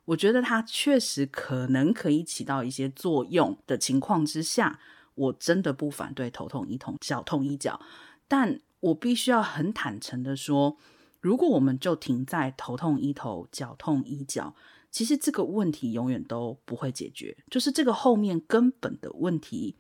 [0.06, 4.78] 我觉得它确实可能可以起到一些作用的情况之下，
[5.14, 7.80] 我真的不反对头痛医头，脚痛医脚。
[8.26, 10.76] 但我必须要很坦诚的说。
[11.20, 14.54] 如果我们就停在头痛医头，脚痛医脚，
[14.90, 17.34] 其实这个问题永远都不会解决。
[17.50, 19.74] 就是这个后面根本的问题，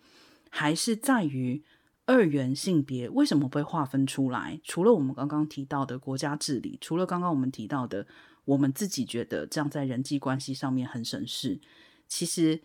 [0.48, 1.62] 还是在于
[2.06, 4.58] 二元性别为什么被划分出来？
[4.64, 8.06] 除了我们刚刚提到的国家治理，除了刚刚我们提到的
[8.44, 11.60] 我们自己觉得这样在人际关系上面很省事，
[12.08, 12.62] 其实。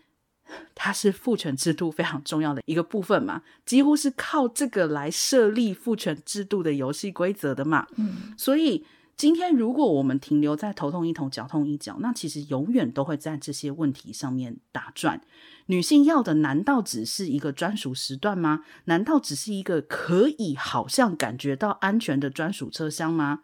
[0.73, 7.85] 它是父权制度非常重要的一个部分嘛，几乎是靠这个来设立父权制度的游戏规则的嘛。
[7.97, 8.83] 嗯，所以
[9.15, 15.21] 今天如果我们停留在头痛医头，脚痛医脚，那其实永远都会在这些问题上面打转。
[15.67, 18.61] 女性要的难道只是一个专属时段吗？
[18.85, 23.43] 难道只是一个可以好像感觉到安全的专属车厢吗？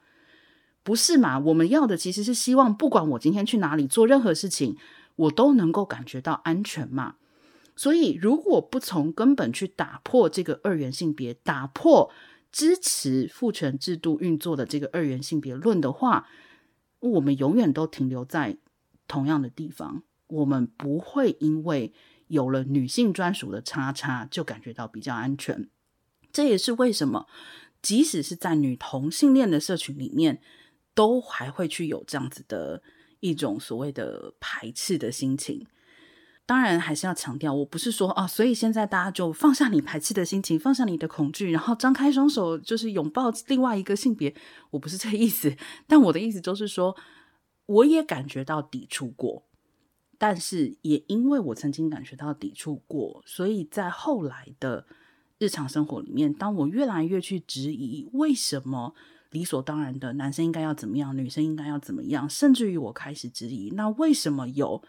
[0.85, 1.37] 不是嘛？
[1.39, 4.77] 我们要的其实是希望，不管我今天去哪里做任何事情。
[5.17, 7.15] 我都能够感觉到安全嘛，
[7.73, 12.11] 所以如果不从根本去打破这个二元性别，打破
[12.51, 16.27] 支持父权制度运作的这个二元性别论的话，
[16.99, 18.57] 我们永远都停留在
[19.07, 20.03] 同样的地方。
[20.27, 21.93] 我们不会因为
[22.27, 25.69] 有了女性专属的叉叉就感觉到比较安全。
[26.33, 27.27] 这也是为什么，
[27.81, 30.41] 即使是在女同性恋的社群里面，
[30.95, 32.81] 都还会去有这样子的。
[33.21, 35.65] 一种所谓的排斥的心情。
[36.45, 44.35] 当然，还是要强调，我不是说啊，所以现在大家就放下你排斥的心情，放下你的恐惧，然后张开双手，就是拥抱另外一个性别。
[44.69, 45.55] 我不是这个意思，
[45.87, 46.95] 但我的意思就是说，
[47.65, 49.47] 我也感觉到抵触过，
[50.19, 54.85] 但是也因为我曾经感觉到抵触过，所以在后来的
[55.39, 58.93] 日常生活里面，当我越来越去质疑为什么
[59.35, 64.81] 理所当然的男生应该要怎么样，女生应该要怎么样，甚至于我开始质疑，那为什么有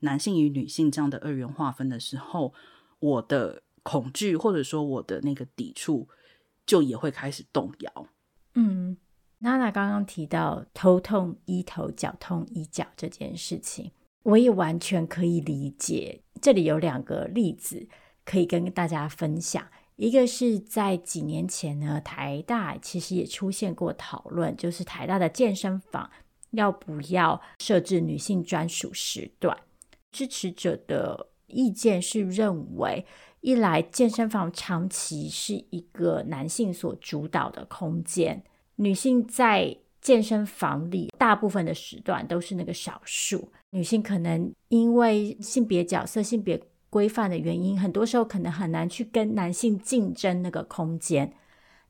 [0.00, 2.52] 男性与女性这样的二元划分的时候，
[2.98, 6.08] 我的恐惧或者说我的那个抵触，
[6.66, 8.06] 就也会开始动摇。
[8.54, 8.96] 嗯，
[9.38, 13.92] 娜娜刚刚提到头痛医头，脚痛医脚这件事情，
[14.24, 16.22] 我也完全可以理解。
[16.40, 17.86] 这里有两个例子
[18.24, 19.64] 可以跟大家分享，
[20.02, 26.10] 一个是在几年前呢，台大其实也出现过讨论，就是台大的健身房
[26.50, 29.56] 要不要设置女性专属时段。
[30.10, 33.06] 支持者的意见是认为，
[33.42, 38.42] 一来健身房长期是一个男性所主导的空间，
[38.74, 46.60] 女性在健身房里大部分的时段都是那个少数，女性可能因为性别角色、性别
[46.92, 51.32] 规范的原因，很多时候可能很难去跟男性竞争那个空间。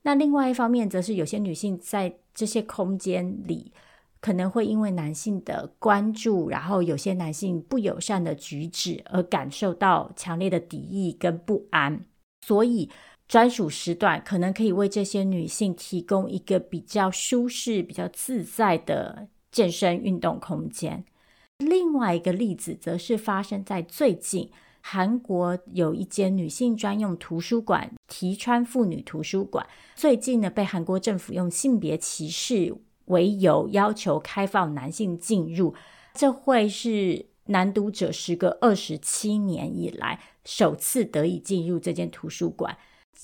[0.02, 3.72] 那另外一方面，则是有些女性在这些空间里。
[4.20, 12.06] 可能会因为男性的关注，然后有些男性不友善的举止而感受到强烈的敌意跟不安，
[12.46, 12.88] 所以
[13.26, 21.04] 专属时段可能可以为这些女性提供一个比较舒适、比较自在的健身运动空间。
[21.58, 24.48] 另外一个例子则是发生在最近，
[24.82, 32.76] 韩国有一间女性专用图书馆——提川妇女图书馆，最近呢被韩国政府用性别歧视
[33.06, 35.74] 为由要求开放男性进入，
[36.14, 42.76] 这会是男读者时隔二十七年以来首次得以进入这间图书馆。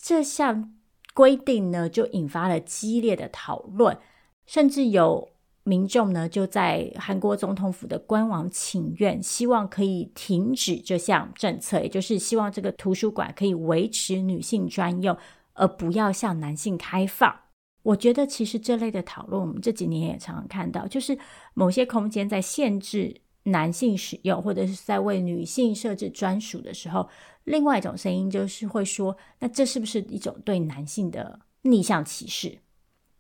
[0.03, 0.73] 这项
[1.13, 3.99] 规定呢，就引发了激烈的讨论，
[4.47, 5.31] 甚至有
[5.69, 15.15] 民众呢就在韩国总统府的官网请愿，希望可以停止这项政策，也就是希望这个图书馆可以维持女性专用，
[15.53, 17.39] 而不要向男性开放。
[17.83, 21.19] 我觉得其实这类的讨论，我们这几年也常常看到，就是
[21.53, 27.07] 某些空间在限制男性使用，或者是在为女性设置专属的时候，
[27.45, 32.59] 另外一种声音就是会说，那这是不是一种对男性的逆向歧视？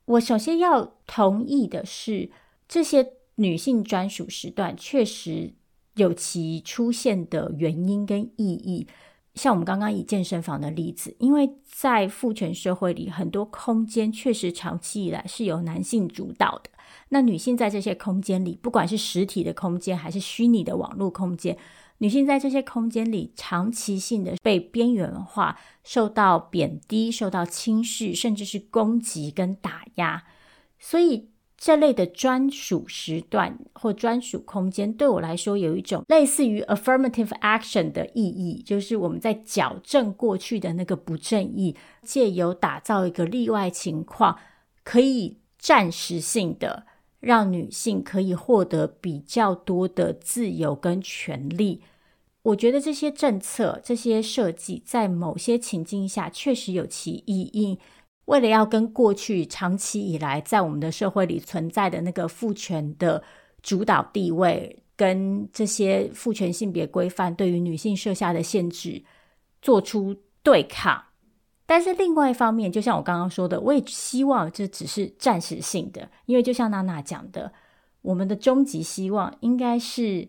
[0.08, 2.30] 我首先要同意的是，
[2.66, 5.52] 这些女性专属时段确实
[5.96, 8.86] 有其出现的原因跟意义。
[9.34, 16.70] 像我们刚刚以健身房的例子，因为在父权社会里，很多空间确实长期以来是由男性主导的。
[17.10, 21.56] 那女性在这些空间里，不管是实体的空间还是虚拟的网络空间，
[21.98, 30.24] 女性在这些空间里长期性的被边缘化、受到贬低、受到轻视，甚至是攻击跟打压，
[30.78, 31.28] 所以。
[31.60, 41.74] 这类的专属时段或专属空间，对我来说有一种类似于 affirmative action 的意义，就是我们在矫正过去的那个不正义，
[42.04, 44.38] 借由打造一个例外情况，
[44.84, 46.86] 可以暂时性的
[47.20, 51.82] 让女性可以获得比较多的自由跟权利。
[52.42, 57.78] 我觉得这些政策、这些设计，在某些情境下确实有其意义。
[58.26, 63.22] 为了要跟过去长期以来在我们的社会里存在的那个父权的
[63.62, 69.02] 主导地位，跟这些父权性别规范对于女性设下的限制
[69.60, 71.02] 做出对抗，
[71.70, 77.52] 但是另外一方面，就像我刚刚说的，我也希望这只是暂时性的，因为就像娜娜讲的，
[78.00, 80.26] 我们的终极希望应该是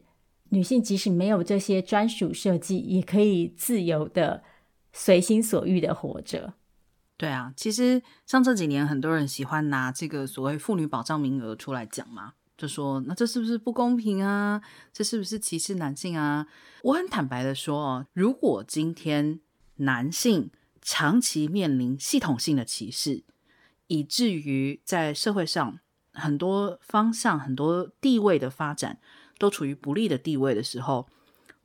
[0.50, 4.44] 女性即使没有这些专属设计，也可以自由的
[4.92, 6.56] 随心所欲的活着。
[7.16, 14.62] 对啊，其实像这几年很多人喜欢拿这个所谓妇女保障名额出来讲嘛，就说那这是不是不公平啊？
[14.92, 16.48] 这是不是歧视男性啊？
[16.84, 19.40] 我很坦白的说哦，如果今天
[19.78, 20.52] 男性
[20.82, 23.24] 长期面临系统性的歧视，
[23.88, 25.80] 以至于在社会上
[26.14, 29.00] 很多方向、很多地位的发展
[29.38, 31.08] 都处于不利的地位的时候，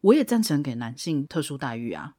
[0.00, 2.14] 我也赞成给男性特殊待遇啊。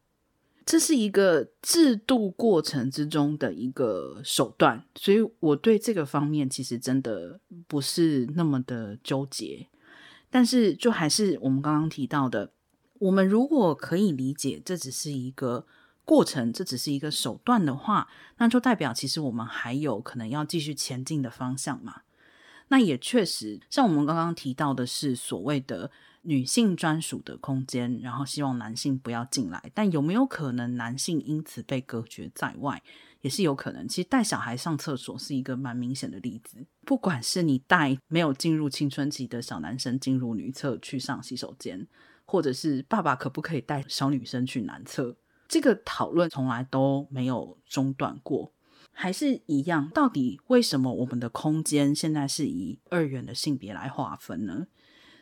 [0.65, 9.67] 这是一个制度过程之中的一个手段，所以我对这个方面其实真的不是那么的纠结。
[10.31, 12.51] 但是，就还是我们刚刚提到的，
[12.97, 15.67] 我们如果可以理解这只是一个
[16.05, 22.03] 过程，这只是一个手段的话，那就代表其实我们还有可能要继续前进的方向嘛。
[22.69, 25.91] 那也确实，像我们刚刚提到的是所谓的
[26.23, 29.71] 女性专属的空间，然后希望男性不要进来。
[29.73, 32.81] 但有没有可能男性因此被隔绝在外，
[33.21, 33.87] 也是有可能。
[33.87, 36.65] 其实带小孩上厕所是一个蛮明显的例子。
[36.85, 41.87] 不管是你带没有进入青春期的小男生进入女厕去上洗手间，
[42.25, 45.15] 或者是爸爸可不可以带小女生去男厕，
[45.47, 48.51] 这个讨论从来都没有中断过。
[48.97, 54.67] 还是一样，到底为什么我们的空间现在是以二元的性别来划分呢？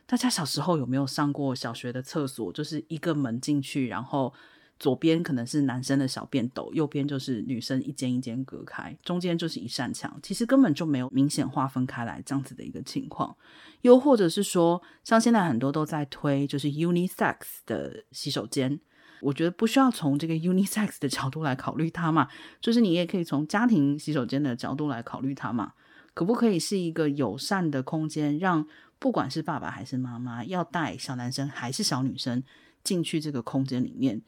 [0.05, 2.53] 大家小时候有没有上过小学的厕所？
[2.53, 4.31] 就是一个门进去，然后
[4.79, 13.35] 左边可能是男生的小便斗，右边就是女生一间一间隔开，中间就是一扇墙，其实根本就没有明显划分开来这样子的一个情况。
[13.81, 18.79] 又或者是说，像现在很多都在推就是 unisex 的洗手间。
[19.23, 22.27] 我觉得不需要从这个 unisex 的角度来考虑它嘛，
[22.59, 25.73] 就是你也可以从家庭洗手间的角度来考虑它嘛，
[26.13, 28.67] 可不可以是一个友善的空间，让
[28.99, 32.43] 不管是爸爸还是妈妈要带小男生还是小女生
[32.83, 34.21] 进去这个空间里面，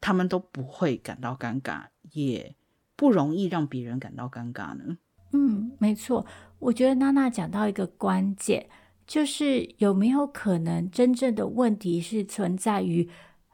[0.00, 2.54] 他们都不会感到尴尬，也
[2.94, 4.98] 不容易让别人感到尴尬呢？
[5.32, 6.24] 嗯，没错，
[6.58, 8.68] 我觉得娜娜讲到一个关键，
[9.06, 13.08] 就是有没有可能真正的问题是存在于。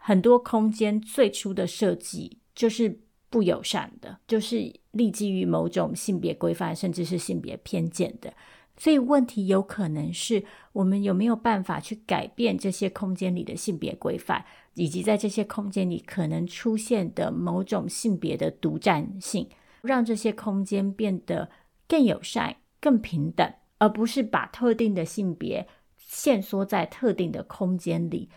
[0.06, 8.32] 很多空间最初的设计就是不友善的，就是立基于某种性别规范，甚至是性别偏见的。
[8.76, 14.44] 所以问题有可能是我们有没有办法去改变这些空间里的性别规范，
[14.74, 19.48] 以及在这些空间里可能出现的某种性别的独占性，
[19.82, 21.50] 让这些空间变得
[21.88, 28.30] 更友善、更平等，而不是把特定的性别限缩在特定的空间里。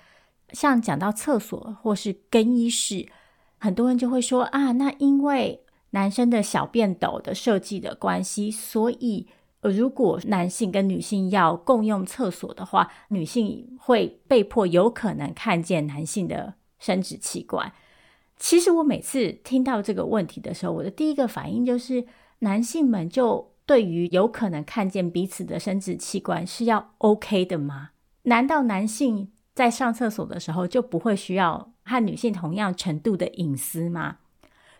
[0.51, 3.07] 像讲到厕所或是更衣室，
[3.57, 9.27] 很多人就会说啊，那因为男生的小便斗的设计的关系，所以
[9.61, 17.71] 如果男性跟女性要共用厕所的话，女性会被迫有可能看见男性的生殖器官。
[18.37, 22.05] 其实我每次听到这个问题的时候，我的第一个反应就是，
[22.39, 27.89] 男性们就对于有可能看见彼此的生殖器官是要 OK 的吗？
[28.23, 29.31] 难道男性？
[29.55, 34.17] 在上厕所的时候就不会需要和女性同样程度的隐私吗？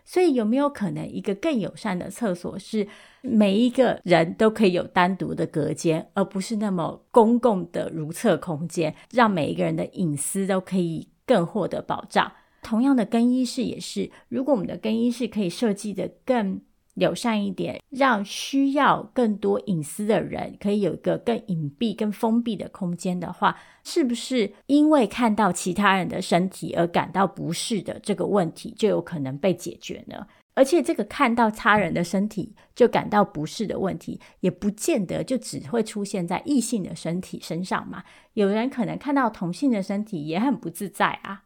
[0.02, 2.88] 所以有没有可能一个更友善的厕所是
[3.20, 12.32] 每一个人都可以有单独的隔间，而不是那么公共的如厕空间，让每一个人的隐私都可以更获得保障？
[12.62, 16.60] 同样的更衣室也是，如果我们的更衣室可以设计得更
[17.00, 30.26] 友善一点，让需要更多隐私的人可以有一个更隐蔽、更封闭的空间的话，是不是因为看到其他人的身体而感到不适的这个问题就有可能被解决呢？
[30.54, 38.02] 而且，这个看到他人的身体就感到不适的问题，也不见得就只会出现在异性的身体身上嘛。
[38.34, 41.44] 有人可能看到同性的身体也很不自在啊。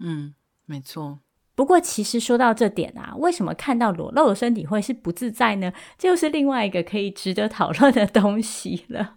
[0.00, 0.34] 嗯，
[0.64, 1.20] 没错。
[1.56, 5.72] 不过，其实说到这点啊，为什么看到裸露的身体会是不自在呢？
[5.98, 9.14] 就是另外一个可以值得讨论的东西了。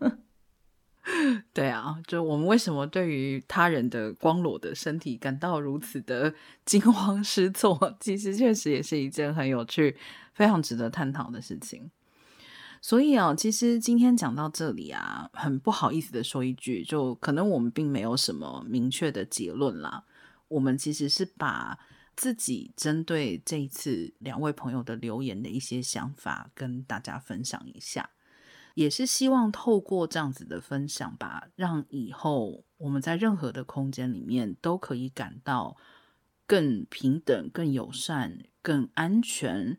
[1.54, 6.34] 对啊，就我们为什么对于他人的光裸的身体感到如此的
[6.64, 7.98] 惊慌失措？
[8.00, 9.98] 其实确实也是一件很有趣、
[10.34, 11.92] 非常值得探讨的事情。
[12.82, 20.06] 所以啊，其实今天讲到这里啊，很不好意思的说一句，就可能我们并没有什么明确的结论啦。
[20.48, 21.78] 我们其实是把。
[22.20, 28.10] 自己针对这一次两位朋友的留言的一些想法，跟大家分享一下，
[28.74, 35.78] 也是希望透过这样子的分享吧，让以后我们在任何的空间里面都可以感到
[36.46, 39.78] 更平等、更友善、更安全、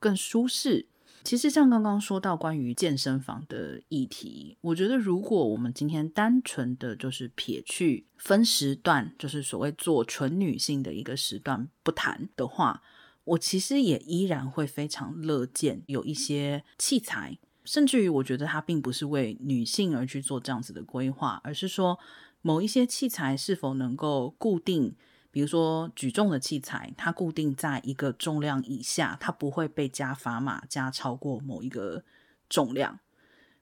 [0.00, 0.88] 更舒适。
[1.24, 12.82] 其实像刚刚说到关于健身房的议题，我觉得如果我们今天单纯的就是撇去分时段，就是所谓做纯女性的一个时段不谈的话，
[13.24, 21.98] 我其实也依然会非常乐见有一些器材，甚至于我觉得它并不是为女性而去做这样子的规划，而是说
[22.40, 24.94] 某一些器材是否能够固定。
[25.32, 32.04] 比如说举重的器材，它固定在一个重量以下，它不会被加砝码加超过某一个
[32.48, 33.00] 重量。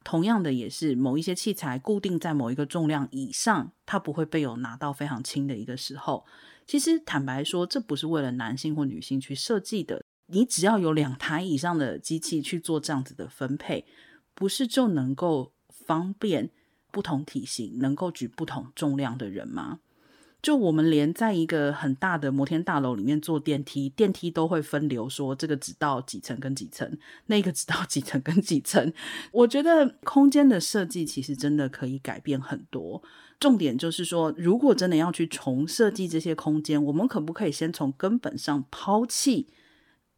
[0.02, 6.26] 同样的，也是某一些器材固定在某一个重量以上，它不会被有拿到非常轻的一个时候。
[6.66, 10.04] 其实坦白说，这不是为了男性或女性去设计的。
[10.26, 13.84] 你只要有两台以上的机器去做这样子的分配，
[14.34, 16.50] 不是就能够方便
[16.90, 19.80] 不同体型能够举不同重量的人吗？
[20.42, 28.92] 就我们连在一个很大的摩天大楼里面坐电梯，电梯都会分流，说这个只到几层跟几层，那个只到几层跟几层。
[29.32, 33.02] 我觉得空间的设计其实真的可以改变很多。
[33.38, 39.48] 重点就是说，如果真的要去重设计这些空间，我们可不可以先从根本上抛弃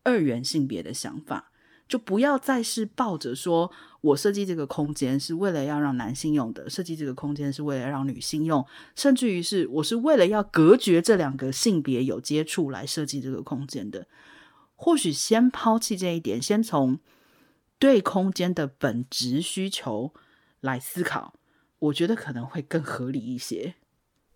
[0.03, 1.52] 二元性别的想法？
[1.93, 3.71] 就不要再是抱着说
[4.01, 8.67] 我设计这个空间是为了要让男性用的，设计这个空间是为了让女性用，
[8.97, 14.07] 甚至于是我是为了要隔绝这两个性别有接触来设计这个空间的。
[14.75, 16.99] 或许先抛弃这一点，先从
[17.79, 20.15] 对空间的本质需求
[20.61, 21.35] 来思考，
[21.79, 23.75] 我觉得可能会更合理一些。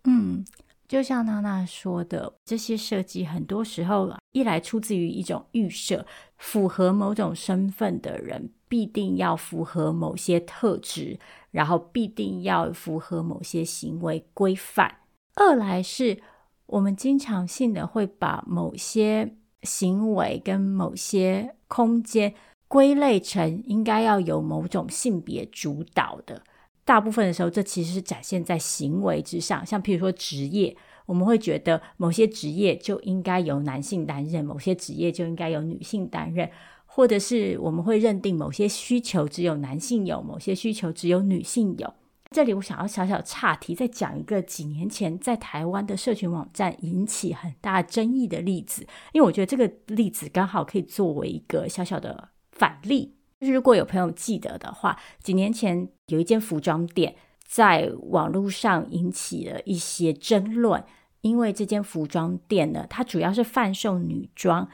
[0.03, 0.45] 嗯。
[0.87, 6.05] 就像娜娜说的，这些设计很多时候一来出自于一种预设，
[6.37, 11.19] 符合某种身份的人必定要符合某些特质，
[11.51, 14.87] 然后必定要符合某些行为规范；
[15.35, 16.21] 二来是
[16.67, 22.33] 我们经常性的会把某些行为跟某些空间
[22.69, 26.43] 归类成应该要有某种性别主导的。
[26.87, 30.73] 大部分的时候，这其实是展现在行为之上，像譬如说职业，
[31.05, 36.49] 我们会觉得某些职业就应该由男性担任，某些职业就应该由女性担任，
[36.85, 41.93] 或者是我们会认定某些需求只有男性有，某些需求只有女性有。
[42.31, 53.16] 这里我想要小小岔题，再讲一个几年前在台湾的社群网站引起很大争议的例子，因为我觉得这个例子刚好可以作为一个小小的反例。
[53.39, 57.15] 就是如果有朋友记得的话，几年前有一间服装店
[57.45, 60.83] 在网络上引起了一些争论，
[61.21, 64.67] 因为这间服装店呢，它主要是贩售女装，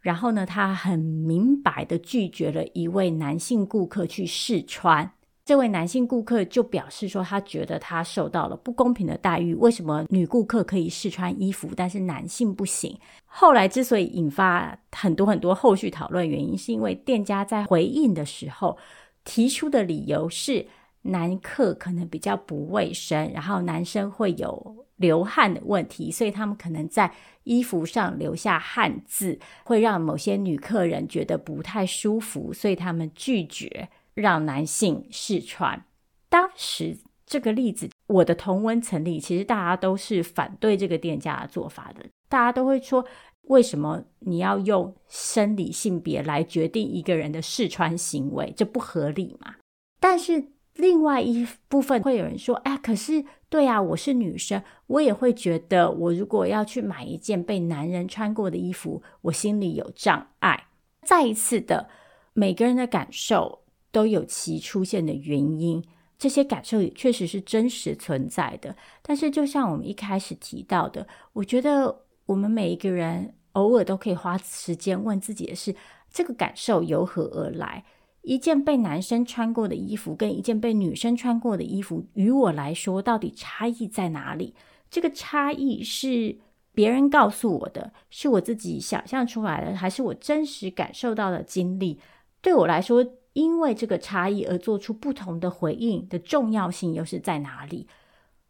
[0.00, 5.12] 然后呢，它很明白的拒绝了一位男性顾客去试穿。
[5.48, 9.54] 这位男性顾客就表示说，他觉得他受到了不公平的待遇。
[9.54, 12.94] 为什么女顾客可以试穿衣服，但是男性不行？
[13.24, 18.76] 后来之所以引发很多很多后续讨论，原因是因为店家在回应的时候
[19.24, 20.66] 提出的理由是，
[21.00, 27.10] 男客可能比较不卫生，然后男生会有流汗的问题，所以他们可能在
[27.44, 33.88] 衣服上留下汗渍，会让某些女客人觉得不太舒服，所以他们拒绝。
[34.20, 35.84] 让男性试穿。
[36.28, 42.04] 当时这个例子，我的同温层里，其实大家都是反对这个店家的做法的。
[42.28, 43.04] 大家都会说，
[43.42, 48.52] 为什么你要用生理性别来决定一个人的试穿行为？
[48.56, 49.54] 这不合理嘛？
[50.00, 60.68] 但是另外一部分会有人说，哎，可是对啊，我是女生，我也会觉得，我如果要去买一件被男人穿过的衣服，我心里有障碍。
[61.02, 61.88] 再一次的，
[62.34, 63.64] 每个人的感受。
[63.98, 65.82] 都有其出现的原因，
[66.16, 68.76] 这些感受也确实是真实存在的。
[69.02, 75.74] 但是，就像我们一开始提到的，我觉得我们每一个人偶尔都可以花时间问自己的是：
[76.12, 77.84] 这个感受由何而来？
[78.22, 84.54] 一件被男生穿过的衣服跟一件被女生穿过的衣服，于我来说，到底差异在哪里？
[84.88, 86.38] 这个差异是
[86.72, 91.98] 别人告诉我的，是我自己想象出来的，还是我真实感受到的经历？
[92.40, 93.04] 对我来说，
[93.38, 97.86] 因为这个差异而做出不同的回应的重要性又是在哪里？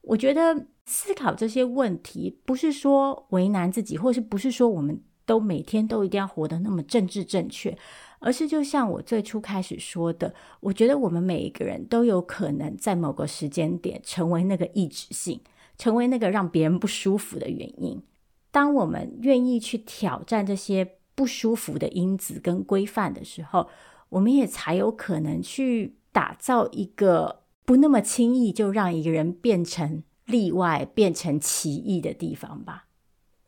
[0.00, 7.76] 我觉得思考这些问题，不是说为难自己，或是不是说我们都每天都一定要活得那么政治正确，
[8.18, 15.38] 而是就像我最初开始说的，我觉得我们每一个人都有可能在某个时间点成为那个异质性，
[15.76, 18.02] 成为那个让别人不舒服的原因。
[18.50, 23.68] 当我们愿意去挑战这些不舒服的因子跟规范的时候，
[24.10, 32.86] 我们也才有可能去打造一个不那么轻易就让一个人变成例外、变成奇异的地方吧。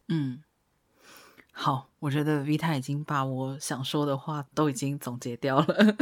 [0.08, 0.42] 嗯，
[1.52, 5.96] 好，我觉得 Vita 已经把我想说的话都已经总结掉了。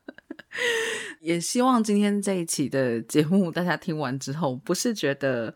[1.20, 5.54] 也希望今天这一期的节目，大家听完之后，不是觉得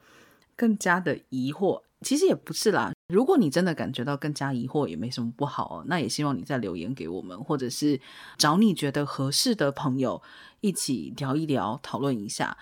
[0.56, 1.82] 更加的疑惑。
[2.02, 5.84] 其实也不是啦，如果你真的感觉到更加疑惑，也没什么不好哦。
[5.86, 8.00] 那也希望你再留言给我们，或者是
[8.38, 10.22] 找你觉得合适的朋友
[10.60, 12.56] 一起聊一聊，讨论一下。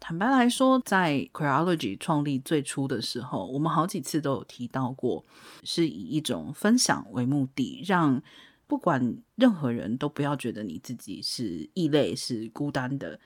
[0.00, 5.24] 坦白来说，在 c r e o l o g y 创立最初的时候，我们好几次都有提到过，
[5.62, 8.20] 是以一种分享为目的，让
[8.66, 13.20] 不管任何人都不要觉得你自己是异类、是孤单的。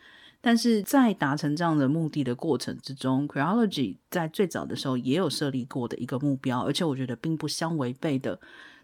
[0.47, 8.38] 但是在达成这样的目的的过程之中，Queerology 在最早的时候也有设立过的一个目标，而且我觉得并不相违背的，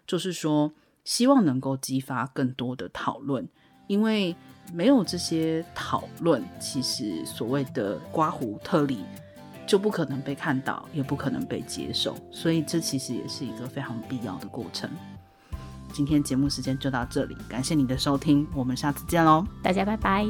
[0.05, 0.73] 就是说
[1.05, 3.47] 希望能够激发更多的讨论，
[3.87, 4.35] 因为
[4.73, 8.99] 没有这些讨论，其实所谓的刮胡特例
[9.65, 12.13] 就不可能被看到，也不可能被接受。
[12.29, 14.89] 所以这其实也是一个非常必要的过程。
[15.93, 20.27] 今天节目时间就到这里，感谢你的收听，我们下次见喽，大家拜拜。